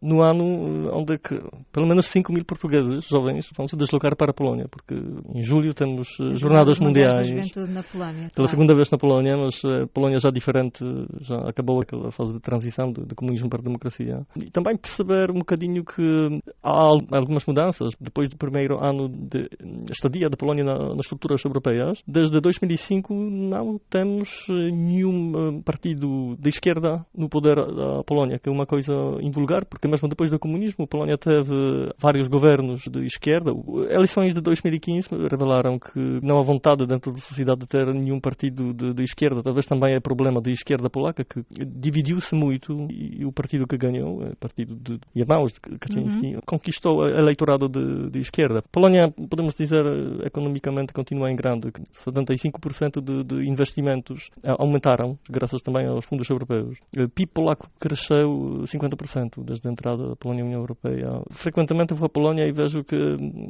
[0.00, 1.38] no ano eh, onde que,
[1.70, 5.74] pelo menos 5 mil portugueses jovens vão se deslocar para a Polónia, porque em julho
[5.74, 7.30] temos uh, jornadas mundiais.
[7.68, 8.48] Na Polónia, pela claro.
[8.48, 10.82] segunda vez na Polónia, mas a Polónia já diferente,
[11.20, 14.26] já acabou aquela fase de transição do, do comunismo para a democracia.
[14.34, 19.48] E também perceber um bocadinho que há algumas mudanças depois do primeiro ano de
[19.90, 22.02] estadia da Polónia na, nas estruturas europeias.
[22.06, 28.48] Desde 2005 não temos eh, nenhum eh, partido de esquerda no poder da Polónia, que
[28.48, 31.54] é uma coisa invulgar, porque mesmo depois do comunismo a Polónia teve
[31.98, 33.52] vários governos de esquerda.
[33.90, 38.72] Eleições de 2015 revelaram que não há vontade dentro da sociedade de ter nenhum partido
[38.72, 39.42] de, de esquerda.
[39.42, 44.22] Talvez também é problema da esquerda polaca, que dividiu-se muito e o partido que ganhou,
[44.22, 46.40] o partido de irmãos de Kaczynski, uhum.
[46.46, 48.62] conquistou o eleitorado de, de, esquerda.
[48.74, 49.84] Polónia, podemos dizer,
[50.26, 51.68] economicamente continua em grande.
[51.68, 56.76] 75% de, de investimentos aumentaram, graças também aos fundos europeus.
[56.98, 61.22] O PIB polaco cresceu 50% desde a entrada da Polónia na União Europeia.
[61.30, 62.98] Frequentemente vou à Polónia e vejo que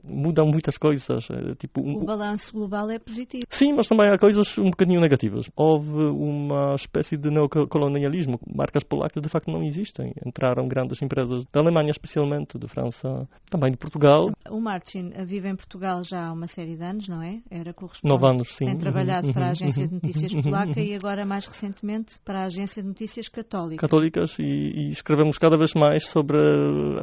[0.04, 1.26] mudam muitas coisas.
[1.58, 2.02] Tipo, um...
[2.02, 3.44] O balanço global é positivo.
[3.48, 5.50] Sim, mas também há coisas um bocadinho negativas.
[5.56, 8.38] Houve uma espécie de neocolonialismo.
[8.54, 10.12] Marcas polacas de facto não existem.
[10.24, 14.30] Entraram grandes empresas da Alemanha, especialmente, de França, também de Portugal.
[14.50, 17.40] O Martin vive em Portugal já há uma série de anos, não é?
[17.50, 18.22] Era correspondente.
[18.22, 18.64] Nove anos, sim.
[18.66, 22.82] Tem trabalhado para a Agência de Notícias Polaca e agora, mais recentemente, para a Agência
[22.82, 23.80] de Notícias Católica.
[23.80, 26.38] Católicas e, e escrevemos cada vez mais sobre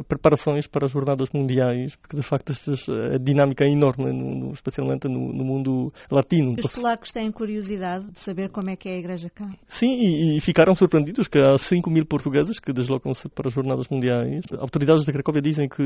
[0.07, 5.33] preparações para as jornadas mundiais, porque de facto a dinâmica é enorme, no, especialmente no,
[5.33, 6.55] no, mundo latino.
[6.63, 9.49] Os polacos têm curiosidade de saber como é que é a igreja cá?
[9.67, 13.87] Sim, e, e ficaram surpreendidos que há 5 mil portugueses que deslocam-se para as jornadas
[13.89, 14.43] mundiais.
[14.57, 15.83] Autoridades de Cracóvia dizem que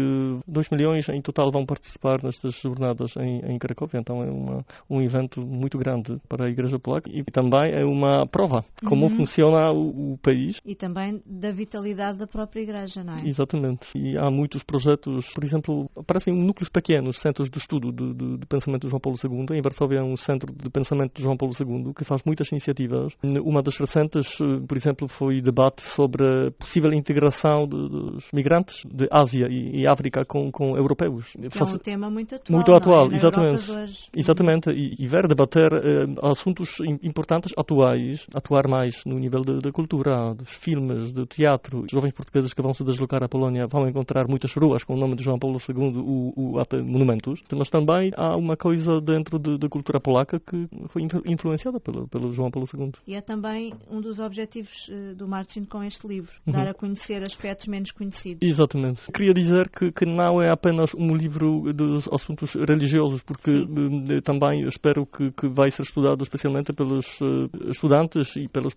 [0.48, 5.02] 2 milhões em total vão participar nestas jornadas em, em Cracóvia, então é uma, um
[5.02, 9.10] evento muito grande para a igreja polaca e também é uma prova de como uhum.
[9.10, 10.60] funciona o, o país.
[10.66, 13.28] E também da vitalidade da própria igreja, não é?
[13.28, 13.88] Exatamente.
[13.96, 18.46] E há muitos projetos, por exemplo, aparecem núcleos pequenos, centros de estudo de, de, de
[18.46, 19.58] pensamento de João Paulo II.
[19.58, 23.14] Em Varsóvia é um centro de pensamento de João Paulo II que faz muitas iniciativas.
[23.44, 29.48] Uma das recentes, por exemplo, foi debate sobre a possível integração dos migrantes de Ásia
[29.50, 31.36] e, África com, com europeus.
[31.38, 32.56] É um tema muito atual.
[32.56, 33.16] Muito atual, é?
[33.16, 34.10] exatamente.
[34.16, 34.70] Exatamente.
[34.72, 40.52] E, e ver debater eh, assuntos importantes atuais, atuar mais no nível da cultura, dos
[40.52, 41.84] filmes, do teatro.
[41.84, 44.98] Os jovens portugueses que vão se deslocar à Polónia vão encontrar muitas ruas com o
[44.98, 49.70] nome de João Paulo II, o, o monumentos, mas também há uma coisa dentro da
[49.70, 52.92] cultura polaca que foi influenciada pelo, pelo João Paulo II.
[53.08, 56.54] E é também um dos objetivos uh, do Martin com este livro, uhum.
[56.54, 58.48] dar a conhecer aspectos menos conhecidos.
[58.48, 59.12] Exatamente.
[59.12, 64.68] Queria dizer que, que não é apenas um livro dos assuntos religiosos, porque uh, também
[64.68, 68.74] espero que, que vai ser estudado especialmente pelos uh, estudantes e pelos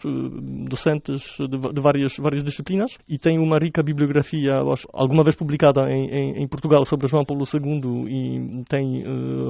[0.68, 2.96] docentes de, de, várias, várias disciplinas.
[3.08, 4.54] E tem uma rica bibliografia,
[4.92, 9.04] alguma vez publicada em, em, em Portugal sobre João Paulo II e tem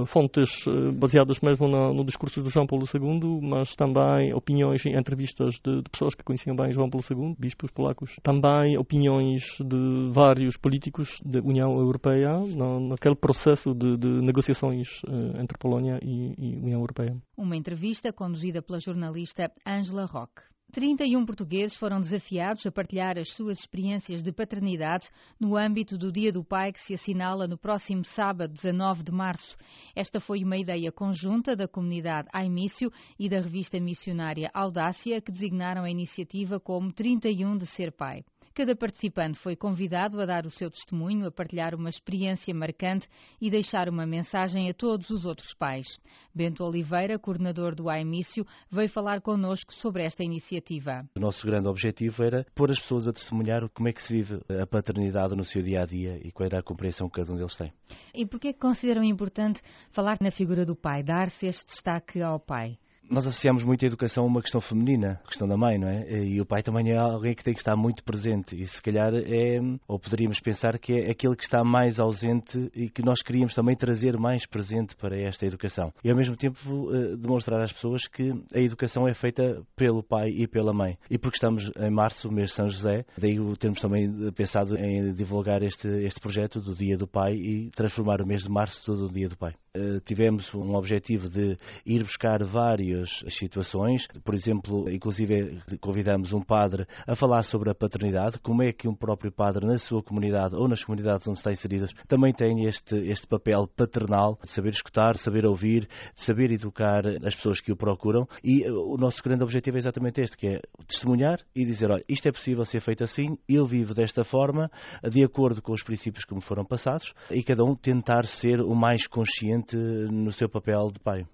[0.07, 0.65] fontes
[0.97, 5.83] baseadas mesmo no, no discurso de João Paulo II, mas também opiniões e entrevistas de,
[5.83, 11.21] de, pessoas que conheciam bem João Paulo II, bispos polacos, também opiniões de vários políticos
[11.25, 16.81] da União Europeia no, naquele processo de, de negociações uh, entre Polónia e, e União
[16.81, 17.17] Europeia.
[17.37, 20.43] Uma entrevista conduzida pela jornalista Angela Roque.
[20.71, 25.09] 31 portugueses foram desafiados a partilhar as suas experiências de paternidade
[25.41, 29.57] no âmbito do Dia do Pai que se assinala no próximo sábado, 19 de março.
[29.97, 35.85] Esta foi uma ideia conjunta da comunidade Aimício e da revista missionária Audácia, que designaram
[35.85, 38.23] a iniciativa como 31 de ser pai.
[38.59, 43.07] Cada participante foi convidado a dar o seu testemunho, a partilhar uma experiência marcante
[43.41, 46.01] e deixar uma mensagem a todos os outros pais.
[46.35, 51.09] Bento Oliveira, coordenador do AIMício, veio falar connosco sobre esta iniciativa.
[51.17, 54.41] O nosso grande objetivo era pôr as pessoas a testemunhar como é que se vive
[54.61, 57.37] a paternidade no seu dia a dia e qual era a compreensão que cada um
[57.37, 57.73] deles tem.
[58.13, 62.77] E por que consideram importante falar na figura do pai, dar-se este destaque ao pai?
[63.11, 66.07] Nós associamos muito a educação a uma questão feminina, a questão da mãe, não é?
[66.25, 69.13] E o pai também é alguém que tem que estar muito presente e se calhar
[69.15, 73.55] é, ou poderíamos pensar que é aquele que está mais ausente e que nós queríamos
[73.55, 75.93] também trazer mais presente para esta educação.
[76.03, 76.59] E ao mesmo tempo
[76.93, 80.99] eh, demonstrar às pessoas que a educação é feita pelo pai e pela mãe.
[81.11, 85.63] E porque estamos em março, mês de São José, daí termos também pensado em divulgar
[85.63, 89.13] este, este projeto do Dia do Pai e transformar o mês de março todo o
[89.13, 89.55] Dia do Pai.
[89.79, 96.85] Eh, tivemos um objetivo de ir buscar várias situações, por exemplo, inclusive convidamos um padre
[97.07, 100.67] a falar sobre a paternidade, como é que um próprio padre na sua comunidade ou
[100.67, 105.47] nas comunidades onde está inseridas também tem este, este papel paternal de saber escutar, saber
[105.47, 108.27] ouvir, de saber educar as pessoas que o procuram.
[108.43, 112.05] E eh, o nosso grande objetivo é exatamente este, que é testemunhar e dizer, olha,
[112.09, 114.71] isto é possível ser feito assim, eu vivo desta forma,
[115.09, 118.75] de acordo com os princípios que me foram passados e cada um tentar ser o
[118.75, 121.27] mais consciente no seu papel de pai.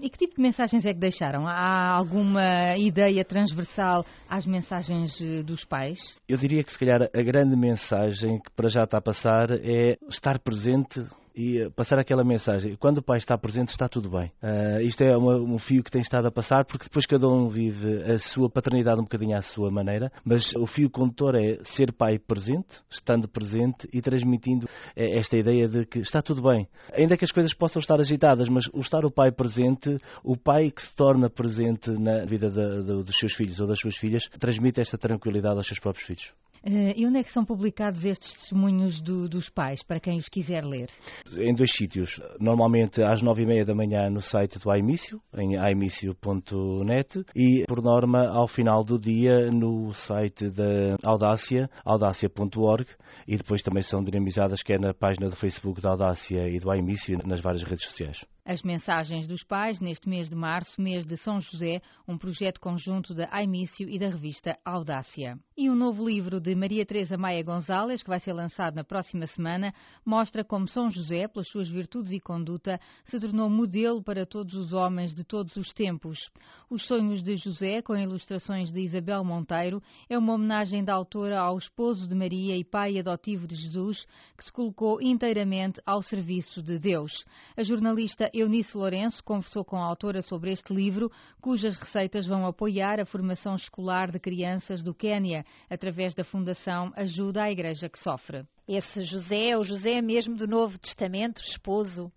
[0.00, 1.46] E que tipo de mensagens é que deixaram?
[1.46, 6.16] Há alguma ideia transversal às mensagens eh, dos pais?
[6.28, 9.98] Eu diria que se calhar a grande mensagem que para já está a passar é
[10.08, 11.04] estar presente
[11.38, 12.74] e passar aquela mensagem.
[12.74, 14.32] Quando o pai está presente, está tudo bem.
[14.42, 17.48] Uh, isto é uma, um fio que tem estado a passar, porque depois cada um
[17.48, 21.92] vive a sua paternidade um bocadinho à sua maneira, mas o fio condutor é ser
[21.92, 26.66] pai presente, estando presente e transmitindo eh, esta ideia de que está tudo bem.
[26.92, 30.72] Ainda que as coisas possam estar agitadas, mas o estar o pai presente, o pai
[30.72, 34.98] que se torna presente na vida dos seus filhos ou das suas filhas, transmite esta
[34.98, 36.32] tranquilidade aos seus próprios filhos.
[36.64, 40.28] Uh, e onde é que são publicados estes testemunhos do, dos pais, para quem os
[40.28, 40.88] quiser ler?
[41.36, 42.20] Em dois sítios.
[42.40, 47.82] Normalmente às nove e meia da manhã no site do iMício, em iMício.net, e por
[47.82, 52.86] norma ao final do dia no site da Audácia, audácia.org,
[53.26, 57.18] e depois também são dinamizadas quer na página do Facebook da Audácia e do iMício
[57.24, 58.24] nas várias redes sociais.
[58.50, 63.12] As mensagens dos pais neste mês de março, mês de São José, um projeto conjunto
[63.12, 65.38] da Aimício e da revista Audácia.
[65.54, 69.26] E um novo livro de Maria Teresa Maia Gonzalez, que vai ser lançado na próxima
[69.26, 74.54] semana, mostra como São José, pelas suas virtudes e conduta, se tornou modelo para todos
[74.54, 76.30] os homens de todos os tempos.
[76.70, 81.58] Os Sonhos de José, com ilustrações de Isabel Monteiro, é uma homenagem da autora ao
[81.58, 84.06] esposo de Maria e pai adotivo de Jesus,
[84.38, 87.26] que se colocou inteiramente ao serviço de Deus.
[87.54, 91.10] A jornalista Eunice Lourenço conversou com a autora sobre este livro,
[91.40, 97.42] cujas receitas vão apoiar a formação escolar de crianças do Quênia, através da Fundação Ajuda
[97.42, 98.46] à Igreja que Sofre.
[98.66, 102.12] Esse José o José mesmo do Novo Testamento, esposo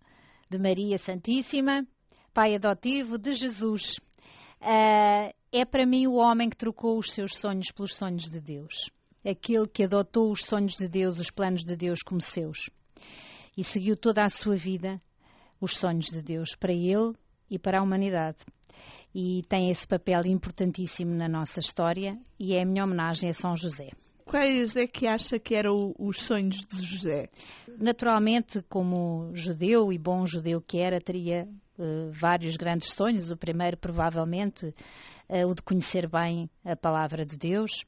[0.49, 1.87] de Maria Santíssima,
[2.33, 3.97] pai adotivo de Jesus.
[4.61, 8.89] Uh, é para mim o homem que trocou os seus sonhos pelos sonhos de Deus.
[9.25, 12.69] Aquele que adotou os sonhos de Deus, os planos de Deus como seus.
[13.57, 15.01] E seguiu toda a sua vida
[15.61, 17.13] os sonhos de Deus para ele
[17.49, 18.39] e para a humanidade.
[19.13, 23.55] E tem esse papel importantíssimo na nossa história e é a minha homenagem a São
[23.55, 23.89] José.
[24.25, 27.29] Quais é que acha que eram os sonhos de José?
[27.77, 31.45] Naturalmente, como judeu e bom judeu que era, teria
[31.77, 33.29] uh, vários grandes sonhos.
[33.29, 34.67] O primeiro, provavelmente,
[35.27, 37.83] uh, o de conhecer bem a palavra de Deus.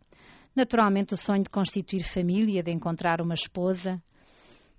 [0.53, 4.03] Naturalmente, o sonho de constituir família, de encontrar uma esposa,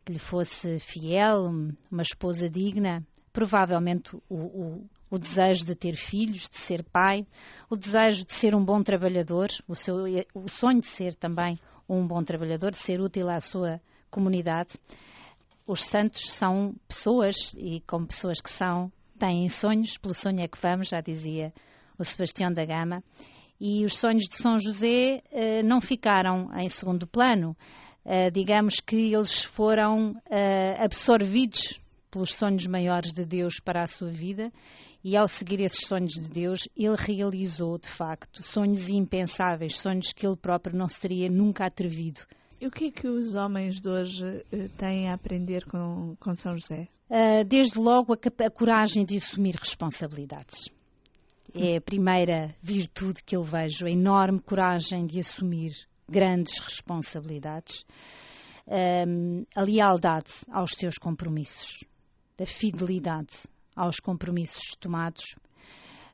[0.04, 1.44] que lhe fosse fiel,
[1.90, 3.02] uma esposa digna,
[3.32, 7.26] provavelmente o, o, o, desejo de ter filhos, de ser pai,
[7.70, 9.96] o desejo de ser um bom trabalhador, o, seu,
[10.34, 13.80] o sonho de ser também um bom trabalhador, de ser útil à sua
[14.10, 14.74] comunidade.
[15.66, 20.58] Os santos são pessoas e, como pessoas que são, têm sonhos, pelo sonho é que
[20.60, 21.52] vamos, já dizia
[21.98, 23.02] o Sebastião da Gama.
[23.60, 27.56] E os sonhos de São José eh, não ficaram em segundo plano.
[28.04, 31.80] Uh, digamos que eles foram uh, absorvidos
[32.10, 34.52] pelos sonhos maiores de Deus para a sua vida
[35.02, 40.26] e ao seguir esses sonhos de Deus, ele realizou de facto sonhos impensáveis, sonhos que
[40.26, 42.20] ele próprio não se teria nunca atrevido.
[42.60, 46.36] E o que é que os homens de hoje uh, têm a aprender com, com
[46.36, 46.88] São José?
[47.46, 50.68] desde logo a, a coragem de assumir responsabilidades.
[51.54, 57.84] É a primeira virtude que eu vejo, a enorme coragem de assumir grandes responsabilidades,
[58.66, 61.84] um, a lealdade aos seus compromissos,
[62.40, 65.34] a fidelidade aos compromissos tomados,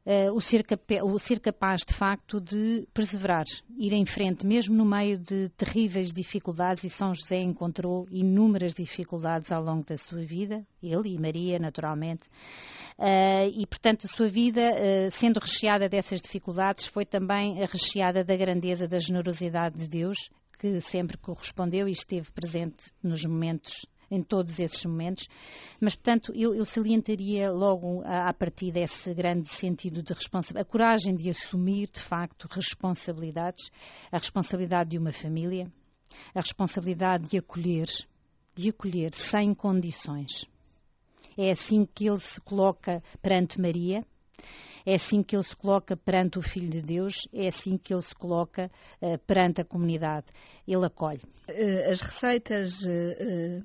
[0.06, 0.64] uh, o, ser
[1.02, 3.44] o, ser capaz de facto de perseverar,
[3.78, 9.52] ir em frente, mesmo no meio de terríveis dificuldades, e São José encontrou inúmeras dificuldades
[9.52, 12.28] ao longo da sua vida, ele e Maria, naturalmente.
[12.98, 18.36] Uh, e, portanto, a sua vida, uh, sendo recheada dessas dificuldades, foi também recheada da
[18.36, 20.28] grandeza, da generosidade de Deus,
[20.58, 25.28] que sempre correspondeu e esteve presente nos momentos em todos esses momentos.
[25.80, 30.70] Mas, portanto, eu, eu salientaria logo a, a partir desse grande sentido de responsabilidade, a
[30.70, 33.70] coragem de assumir, de facto, responsabilidades,
[34.10, 35.70] a responsabilidade de uma família,
[36.34, 37.88] a responsabilidade de acolher,
[38.54, 40.44] de acolher sem condições.
[41.36, 44.04] É assim que ele se coloca perante Maria,
[44.84, 48.02] é assim que ele se coloca perante o Filho de Deus, é assim que ele
[48.02, 48.70] se coloca
[49.00, 50.26] uh, perante a comunidade.
[50.66, 51.20] Ele acolhe.
[51.48, 53.64] Eh, as receitas uh,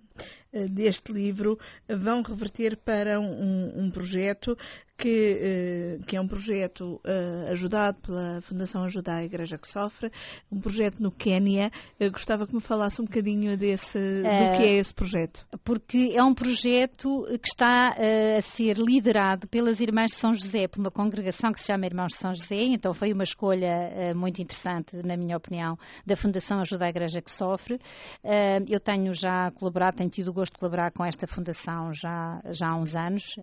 [0.54, 4.58] uh, deste livro vão reverter para um, um projeto
[4.98, 10.12] que, eh, que é um projeto uh, ajudado pela Fundação Ajudar a Igreja que Sofre,
[10.52, 11.72] um projeto no Quénia.
[12.12, 15.46] gostava que me falasse um bocadinho desse, do que é esse projeto.
[15.64, 17.96] Porque é um projeto que está
[18.38, 22.14] a ser liderado pelas Irmãs de São José, por uma congregação que se chama Irmãos
[22.14, 26.86] de São José, então foi uma escolha muito interessante, na minha opinião, da Fundação Ajuda
[26.86, 27.80] a Igreja que Sofre.
[28.70, 32.70] eu tenho já colaborado, tenho tido o gosto de colaborar com esta fundação já, já
[32.70, 33.36] há uns anos.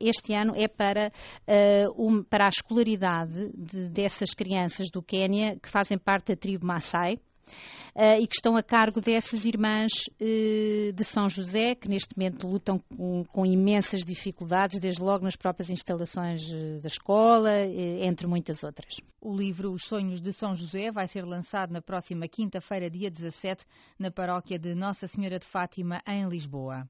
[0.00, 1.12] Este ano é para para,
[1.48, 6.64] uh, um, para a escolaridade de, dessas crianças do Quênia que fazem parte da tribo
[6.66, 7.18] Maasai.
[7.94, 12.46] Uh, e que estão a cargo dessas irmãs uh, de São José, que neste momento
[12.46, 17.52] lutam com, com imensas dificuldades, desde logo nas próprias instalações uh, da escola,
[18.02, 18.96] entre muitas outras.
[19.18, 23.64] O livro Os Sonhos de São José vai ser lançado na próxima quinta-feira, dia 17,
[23.98, 26.86] na paróquia de Nossa Senhora de Fátima, em Lisboa.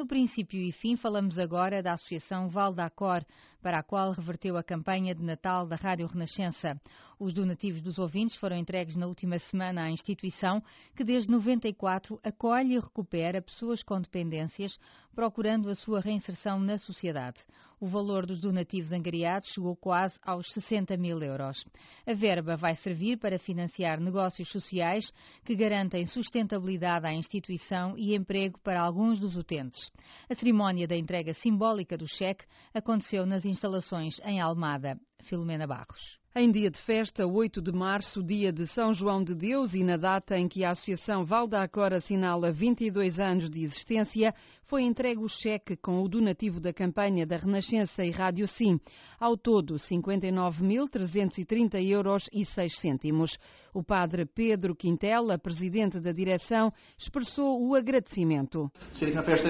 [0.00, 3.22] No princípio e fim, falamos agora da Associação Val d'Acor,
[3.60, 6.80] para a qual reverteu a campanha de Natal da Rádio Renascença.
[7.18, 10.64] Os donativos dos ouvintes foram entregues na última semana à instituição,
[10.96, 14.78] que desde 94 acolhe e recupera pessoas com dependências,
[15.14, 17.44] procurando a sua reinserção na sociedade.
[17.80, 21.64] O valor dos donativos angariados chegou quase aos 60 mil euros.
[22.06, 25.10] A verba vai servir para financiar negócios sociais
[25.42, 29.90] que garantem sustentabilidade à instituição e emprego para alguns dos utentes.
[30.28, 35.00] A cerimónia da entrega simbólica do cheque aconteceu nas instalações em Almada.
[35.22, 36.19] Filomena Barros.
[36.32, 39.96] Em dia de festa, 8 de março, dia de São João de Deus e na
[39.96, 45.74] data em que a Associação Valdacor assinala 22 anos de existência, foi entregue o cheque
[45.74, 48.78] com o donativo da campanha da Renascença e Rádio Sim.
[49.18, 53.36] Ao todo, 59.330 euros e 6 cêntimos.
[53.74, 58.70] O padre Pedro Quintela, presidente da direção, expressou o agradecimento.
[58.92, 59.48] Ser uma festa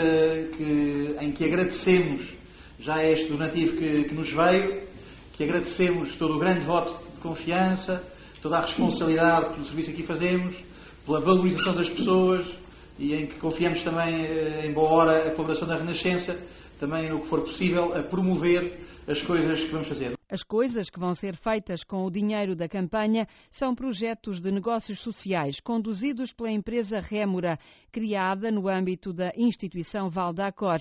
[0.57, 2.35] que, em que agradecemos
[2.79, 4.89] já este donativo que, que nos veio
[5.41, 8.05] que agradecemos todo o grande voto de confiança,
[8.43, 10.55] toda a responsabilidade pelo serviço que aqui fazemos,
[11.07, 12.47] pela valorização das pessoas
[12.99, 16.39] e em que confiamos também, eh, em boa hora, a colaboração da Renascença,
[16.79, 20.13] também no que for possível, a promover as coisas que vamos fazer.
[20.29, 25.01] As coisas que vão ser feitas com o dinheiro da campanha são projetos de negócios
[25.01, 27.59] sociais conduzidos pela empresa Rémora,
[27.91, 30.81] criada no âmbito da instituição Valdacor.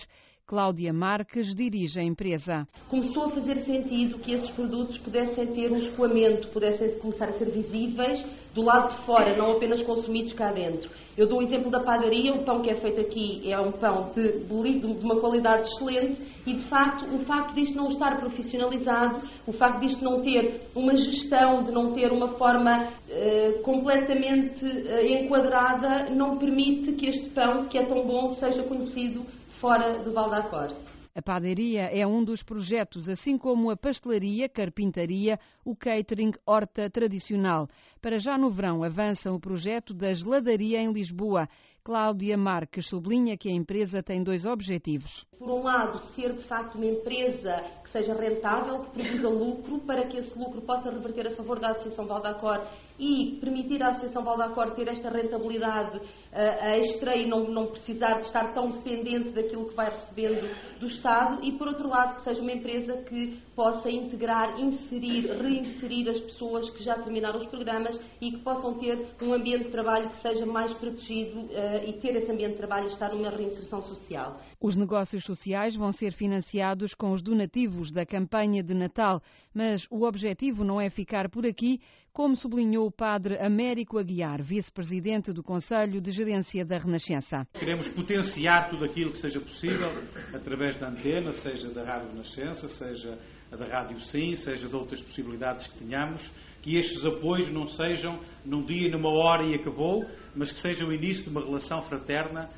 [0.49, 2.67] Cláudia Marques dirige a empresa.
[2.89, 7.51] Começou a fazer sentido que esses produtos pudessem ter um escoamento, pudessem começar a ser
[7.51, 8.25] visíveis
[8.55, 10.89] do lado de fora, não apenas consumidos cá dentro.
[11.15, 14.09] Eu dou o exemplo da padaria, o pão que é feito aqui é um pão
[14.15, 19.51] de, de, uma qualidade excelente e, de facto, o facto disto não estar profissionalizado, o
[19.51, 26.09] facto disto não ter uma gestão, de não ter uma forma uh, completamente uh, enquadrada,
[26.09, 29.23] não permite que este pão, que é tão bom, seja conhecido
[29.59, 30.73] fora do Val da Cor.
[31.13, 37.67] A padaria é um dos projetos, assim como a pastelaria, carpintaria, o catering, horta tradicional.
[38.01, 41.49] Para já no verão avança o projeto da geladaria em Lisboa.
[41.83, 45.25] Cláudia Marques sublinha que a empresa tem dois objetivos.
[45.37, 50.05] Por um lado, ser de facto uma empresa que seja rentável, que produza lucro, para
[50.05, 52.61] que esse lucro possa reverter a favor da Associação Valdacor
[52.99, 58.25] e permitir à Associação Valdacor ter esta rentabilidade uh, extra e não, não precisar de
[58.25, 62.41] estar tão dependente daquilo que vai recebendo do Estado e, por outro lado, que seja
[62.41, 68.31] uma empresa que possa integrar, inserir, reinserir as pessoas que já terminaram os programas e
[68.31, 72.31] que possam ter um ambiente de trabalho que seja mais protegido uh, e ter esse
[72.31, 74.37] ambiente de trabalho e estar numa reinserção social.
[74.61, 79.21] Os negócios sociais vão ser financiados com os donativos da campanha de Natal,
[79.53, 81.79] mas o objetivo não é ficar por aqui,
[82.11, 87.47] como sublinhou o padre Américo Aguiar, vice-presidente do Conselho de Gerência da Renascença.
[87.53, 89.91] Queremos potenciar tudo aquilo que seja possível
[90.33, 93.17] através da antena, seja da Rádio Renascença, seja
[93.49, 96.29] da Rádio Sim, seja de outras possibilidades que tenhamos,
[96.61, 100.05] que estes apoios não sejam num dia, numa hora e acabou,
[100.35, 102.49] mas que sejam o início de uma relação fraterna,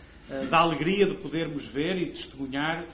[0.50, 2.86] da alegria de podermos ver e testemunhar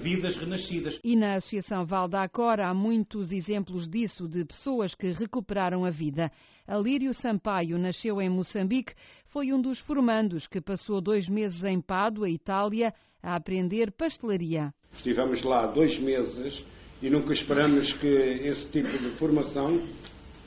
[0.00, 0.98] vidas renascidas.
[1.04, 6.30] E na Associação Val d'Acor há muitos exemplos disso, de pessoas que recuperaram a vida.
[6.66, 8.94] Alírio Sampaio nasceu em Moçambique,
[9.26, 14.72] foi um dos formandos que passou dois meses em Pádua, Itália, a aprender pastelaria.
[14.96, 16.64] Estivemos lá dois meses
[17.02, 19.82] e nunca esperamos que esse tipo de formação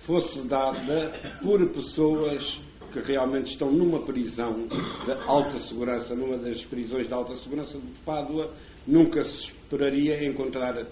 [0.01, 1.11] fosse dada
[1.43, 2.59] por pessoas
[3.01, 8.53] realmente estão numa prisão de alta segurança, numa das prisões de alta segurança de Pádua,
[8.85, 10.85] nunca se esperaria encontrar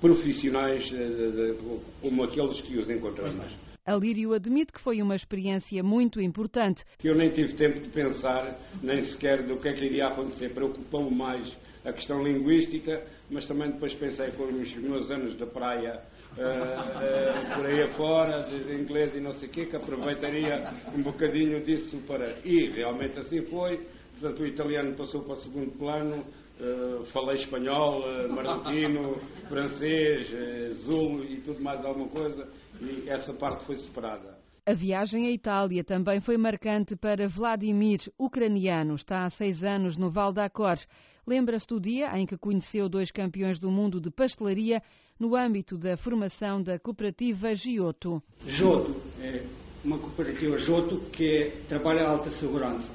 [0.00, 1.54] profissionais eh,
[2.02, 3.46] como aqueles que os encontramos.
[3.84, 6.84] Alírio admite que foi uma experiência muito importante.
[7.04, 10.52] Eu nem tive tempo de pensar, nem sequer do que é que iria acontecer.
[10.52, 16.02] Preocupou-me mais a questão linguística, mas também depois pensei com os meus anos de praia
[16.38, 21.60] uh, por aí afora, de inglês e não sei o quê, que aproveitaria um bocadinho
[21.60, 22.36] disso para.
[22.44, 23.86] E realmente assim foi.
[24.18, 26.24] Portanto, o italiano passou para o segundo plano,
[26.60, 29.16] uh, falei espanhol, uh, marroquino,
[29.48, 32.48] francês, uh, zulo e tudo mais alguma coisa,
[32.80, 34.36] e essa parte foi superada.
[34.68, 38.96] A viagem à Itália também foi marcante para Vladimir, ucraniano.
[38.96, 40.78] Está há seis anos no Val d'Acor.
[41.24, 44.82] Lembra-se do dia em que conheceu dois campeões do mundo de pastelaria
[45.18, 48.22] no âmbito da formação da cooperativa Giotto.
[48.46, 49.42] Giotto é
[49.84, 52.92] uma cooperativa Giotto que trabalha a alta segurança.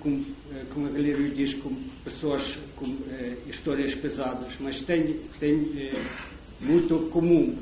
[0.00, 0.24] Como,
[0.72, 1.74] como a galera diz, com
[2.04, 6.06] pessoas com eh, histórias pesadas, mas tem, tem eh,
[6.60, 7.56] muito comum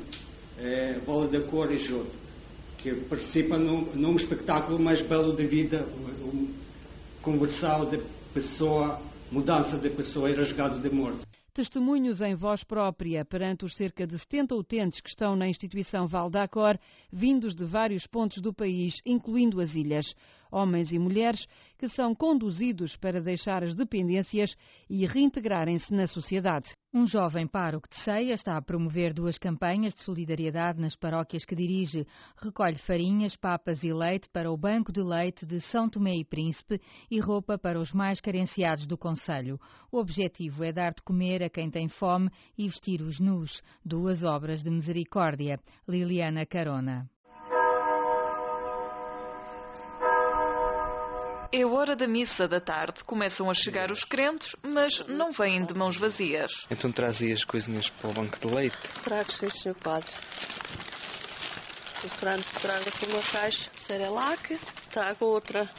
[0.59, 2.19] eh, Val d'Acor e Giotto
[2.81, 5.85] que participa num, num espetáculo mais belo da vida,
[6.23, 6.47] um,
[7.21, 7.99] conversão de
[8.33, 9.01] pessoa,
[9.31, 11.25] mudança de pessoa e rasgado de morte.
[11.59, 16.29] Testemunhos em voz própria perante os cerca de 70 utentes que estão na instituição Val
[16.29, 16.79] d'Acor,
[17.11, 20.15] vindos de vários pontos do país, incluindo as ilhas.
[20.51, 21.47] Homens e mulheres
[21.77, 24.55] que são conduzidos para deixar as dependências
[24.89, 26.71] e reintegrarem-se na sociedade.
[26.91, 31.55] Um jovem pároco de Ceia está a promover duas campanhas de solidariedade nas paróquias que
[31.55, 32.07] dirige.
[32.35, 36.81] Recolhe farinhas, papas e leite para o Banco de Leite de São Tomé e Príncipe
[37.11, 39.59] e roupa para os mais carenciados do Conselho.
[39.91, 43.61] O objetivo é dar de comer a quem tem fome e vestir os nus.
[43.85, 45.59] Duas obras de misericórdia.
[45.87, 47.07] Liliana Carona.
[51.51, 53.03] É hora da missa da tarde.
[53.03, 56.67] Começam a chegar os crentes, mas não vêm de mãos vazias.
[56.69, 58.77] Então trazia as coisinhas para o banco de leite?
[59.03, 60.11] Trago, sim, senhor padre.
[61.99, 64.57] Trago, trago aqui uma caixa de Cerelac,
[64.89, 65.69] trago outra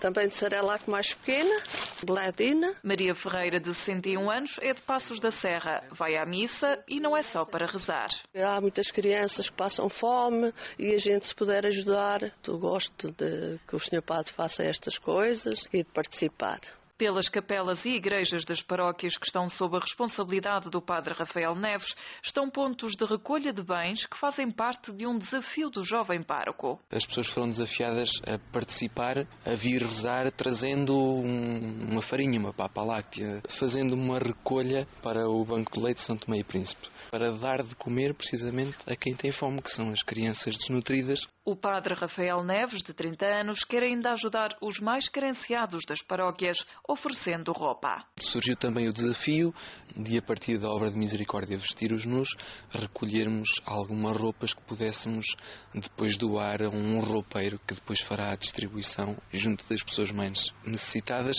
[0.00, 1.54] também de Cerelac mais pequena,
[2.02, 2.74] Bledina.
[2.82, 5.84] Maria Ferreira, de 61 anos, é de Passos da Serra.
[5.90, 8.08] Vai à missa e não é só para rezar.
[8.34, 13.58] Há muitas crianças que passam fome e a gente se puder ajudar, eu gosto de
[13.68, 16.60] que o senhor padre faça estas coisas e de participar
[16.96, 21.94] pelas capelas e igrejas das paróquias que estão sob a responsabilidade do Padre Rafael Neves,
[22.22, 26.80] estão pontos de recolha de bens que fazem parte de um desafio do jovem pároco.
[26.90, 32.82] As pessoas foram desafiadas a participar, a vir rezar, trazendo um, uma farinha, uma papa
[32.82, 37.32] láctea, fazendo uma recolha para o Banco de Leite de São Tomé e Príncipe, para
[37.32, 41.20] dar de comer precisamente a quem tem fome, que são as crianças desnutridas.
[41.48, 46.66] O Padre Rafael Neves, de 30 anos, quer ainda ajudar os mais carenciados das paróquias,
[46.88, 48.04] oferecendo roupa.
[48.18, 49.54] Surgiu também o desafio
[49.96, 52.30] de, a partir da obra de misericórdia vestir os nus,
[52.68, 55.36] recolhermos algumas roupas que pudéssemos
[55.72, 61.36] depois doar a um roupeiro que depois fará a distribuição junto das pessoas mais necessitadas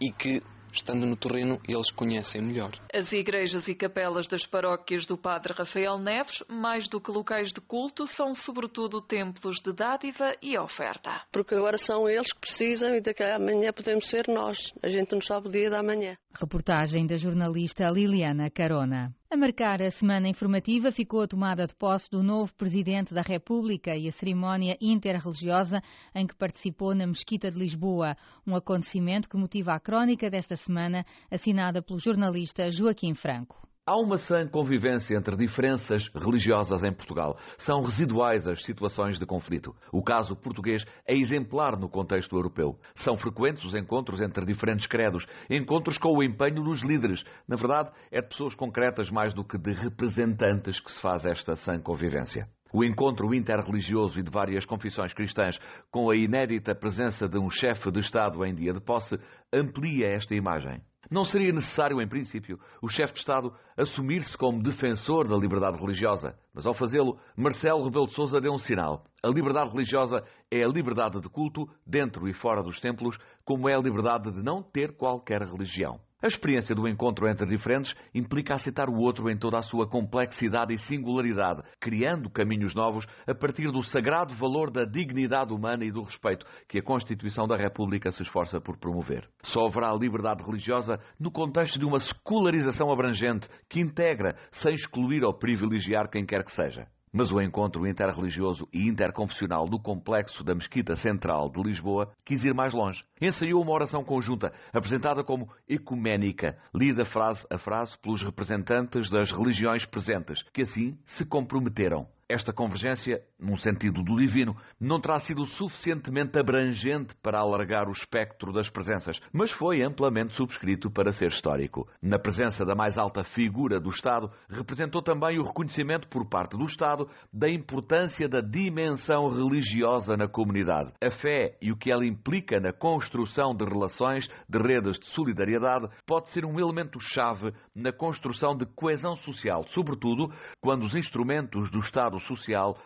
[0.00, 0.40] e que
[0.72, 2.72] Estando no terreno, eles conhecem melhor.
[2.92, 7.60] As igrejas e capelas das paróquias do Padre Rafael Neves, mais do que locais de
[7.60, 11.22] culto, são sobretudo templos de dádiva e oferta.
[11.32, 14.72] Porque agora são eles que precisam e daqui a amanhã podemos ser nós.
[14.82, 16.16] A gente não sabe o dia da manhã.
[16.32, 19.17] Reportagem da jornalista Liliana Carona.
[19.30, 23.94] A marcar a semana informativa ficou a tomada de posse do novo Presidente da República
[23.94, 25.82] e a cerimónia interreligiosa
[26.14, 28.16] em que participou na Mesquita de Lisboa,
[28.46, 33.67] um acontecimento que motiva a crónica desta semana, assinada pelo jornalista Joaquim Franco.
[33.88, 37.38] Há uma sã convivência entre diferenças religiosas em Portugal.
[37.56, 39.74] São residuais as situações de conflito.
[39.90, 42.78] O caso português é exemplar no contexto europeu.
[42.94, 47.24] São frequentes os encontros entre diferentes credos, encontros com o empenho dos líderes.
[47.48, 51.56] Na verdade, é de pessoas concretas mais do que de representantes que se faz esta
[51.56, 52.46] sã convivência.
[52.72, 55.58] O encontro interreligioso e de várias confissões cristãs,
[55.90, 59.18] com a inédita presença de um chefe de Estado em dia de posse,
[59.52, 60.82] amplia esta imagem.
[61.10, 66.38] Não seria necessário, em princípio, o chefe de Estado assumir-se como defensor da liberdade religiosa,
[66.52, 69.04] mas ao fazê-lo, Marcelo Rebelo de Sousa deu um sinal.
[69.22, 73.74] A liberdade religiosa é a liberdade de culto, dentro e fora dos templos, como é
[73.74, 75.98] a liberdade de não ter qualquer religião.
[76.20, 80.74] A experiência do encontro entre diferentes implica aceitar o outro em toda a sua complexidade
[80.74, 86.02] e singularidade, criando caminhos novos a partir do sagrado valor da dignidade humana e do
[86.02, 89.30] respeito que a Constituição da República se esforça por promover.
[89.44, 95.32] Só haverá liberdade religiosa no contexto de uma secularização abrangente que integra, sem excluir ou
[95.32, 96.88] privilegiar quem quer que seja.
[97.12, 102.54] Mas o encontro interreligioso e interconfessional do complexo da Mesquita Central de Lisboa quis ir
[102.54, 103.04] mais longe.
[103.20, 109.84] Ensaiou uma oração conjunta, apresentada como ecuménica, lida frase a frase pelos representantes das religiões
[109.84, 112.06] presentes, que assim se comprometeram.
[112.28, 118.52] Esta convergência, num sentido do divino, não terá sido suficientemente abrangente para alargar o espectro
[118.52, 121.88] das presenças, mas foi amplamente subscrito para ser histórico.
[122.02, 126.64] Na presença da mais alta figura do Estado, representou também o reconhecimento por parte do
[126.64, 130.92] Estado da importância da dimensão religiosa na comunidade.
[131.00, 135.88] A fé e o que ela implica na construção de relações, de redes de solidariedade,
[136.04, 142.18] pode ser um elemento-chave na construção de coesão social, sobretudo quando os instrumentos do Estado
[142.18, 142.76] social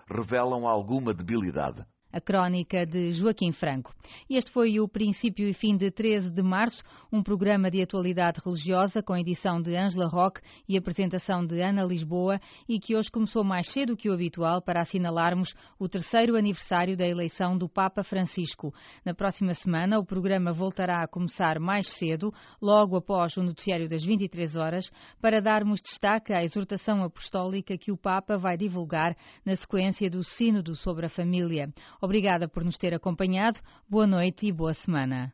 [0.43, 3.95] revelam alguma debilidade a crónica de Joaquim Franco.
[4.29, 9.03] Este foi o princípio e fim de 13 de março, um programa de atualidade religiosa
[9.03, 12.39] com edição de Ângela Roque e apresentação de Ana Lisboa
[12.69, 17.07] e que hoje começou mais cedo que o habitual para assinalarmos o terceiro aniversário da
[17.07, 18.75] eleição do Papa Francisco.
[19.05, 24.05] Na próxima semana, o programa voltará a começar mais cedo, logo após o noticiário das
[24.05, 24.91] 23 horas,
[25.21, 30.75] para darmos destaque à exortação apostólica que o Papa vai divulgar na sequência do Sínodo
[30.75, 31.73] sobre a Família.
[32.03, 33.61] Obrigada por nos ter acompanhado.
[33.89, 35.33] Boa noite e boa semana.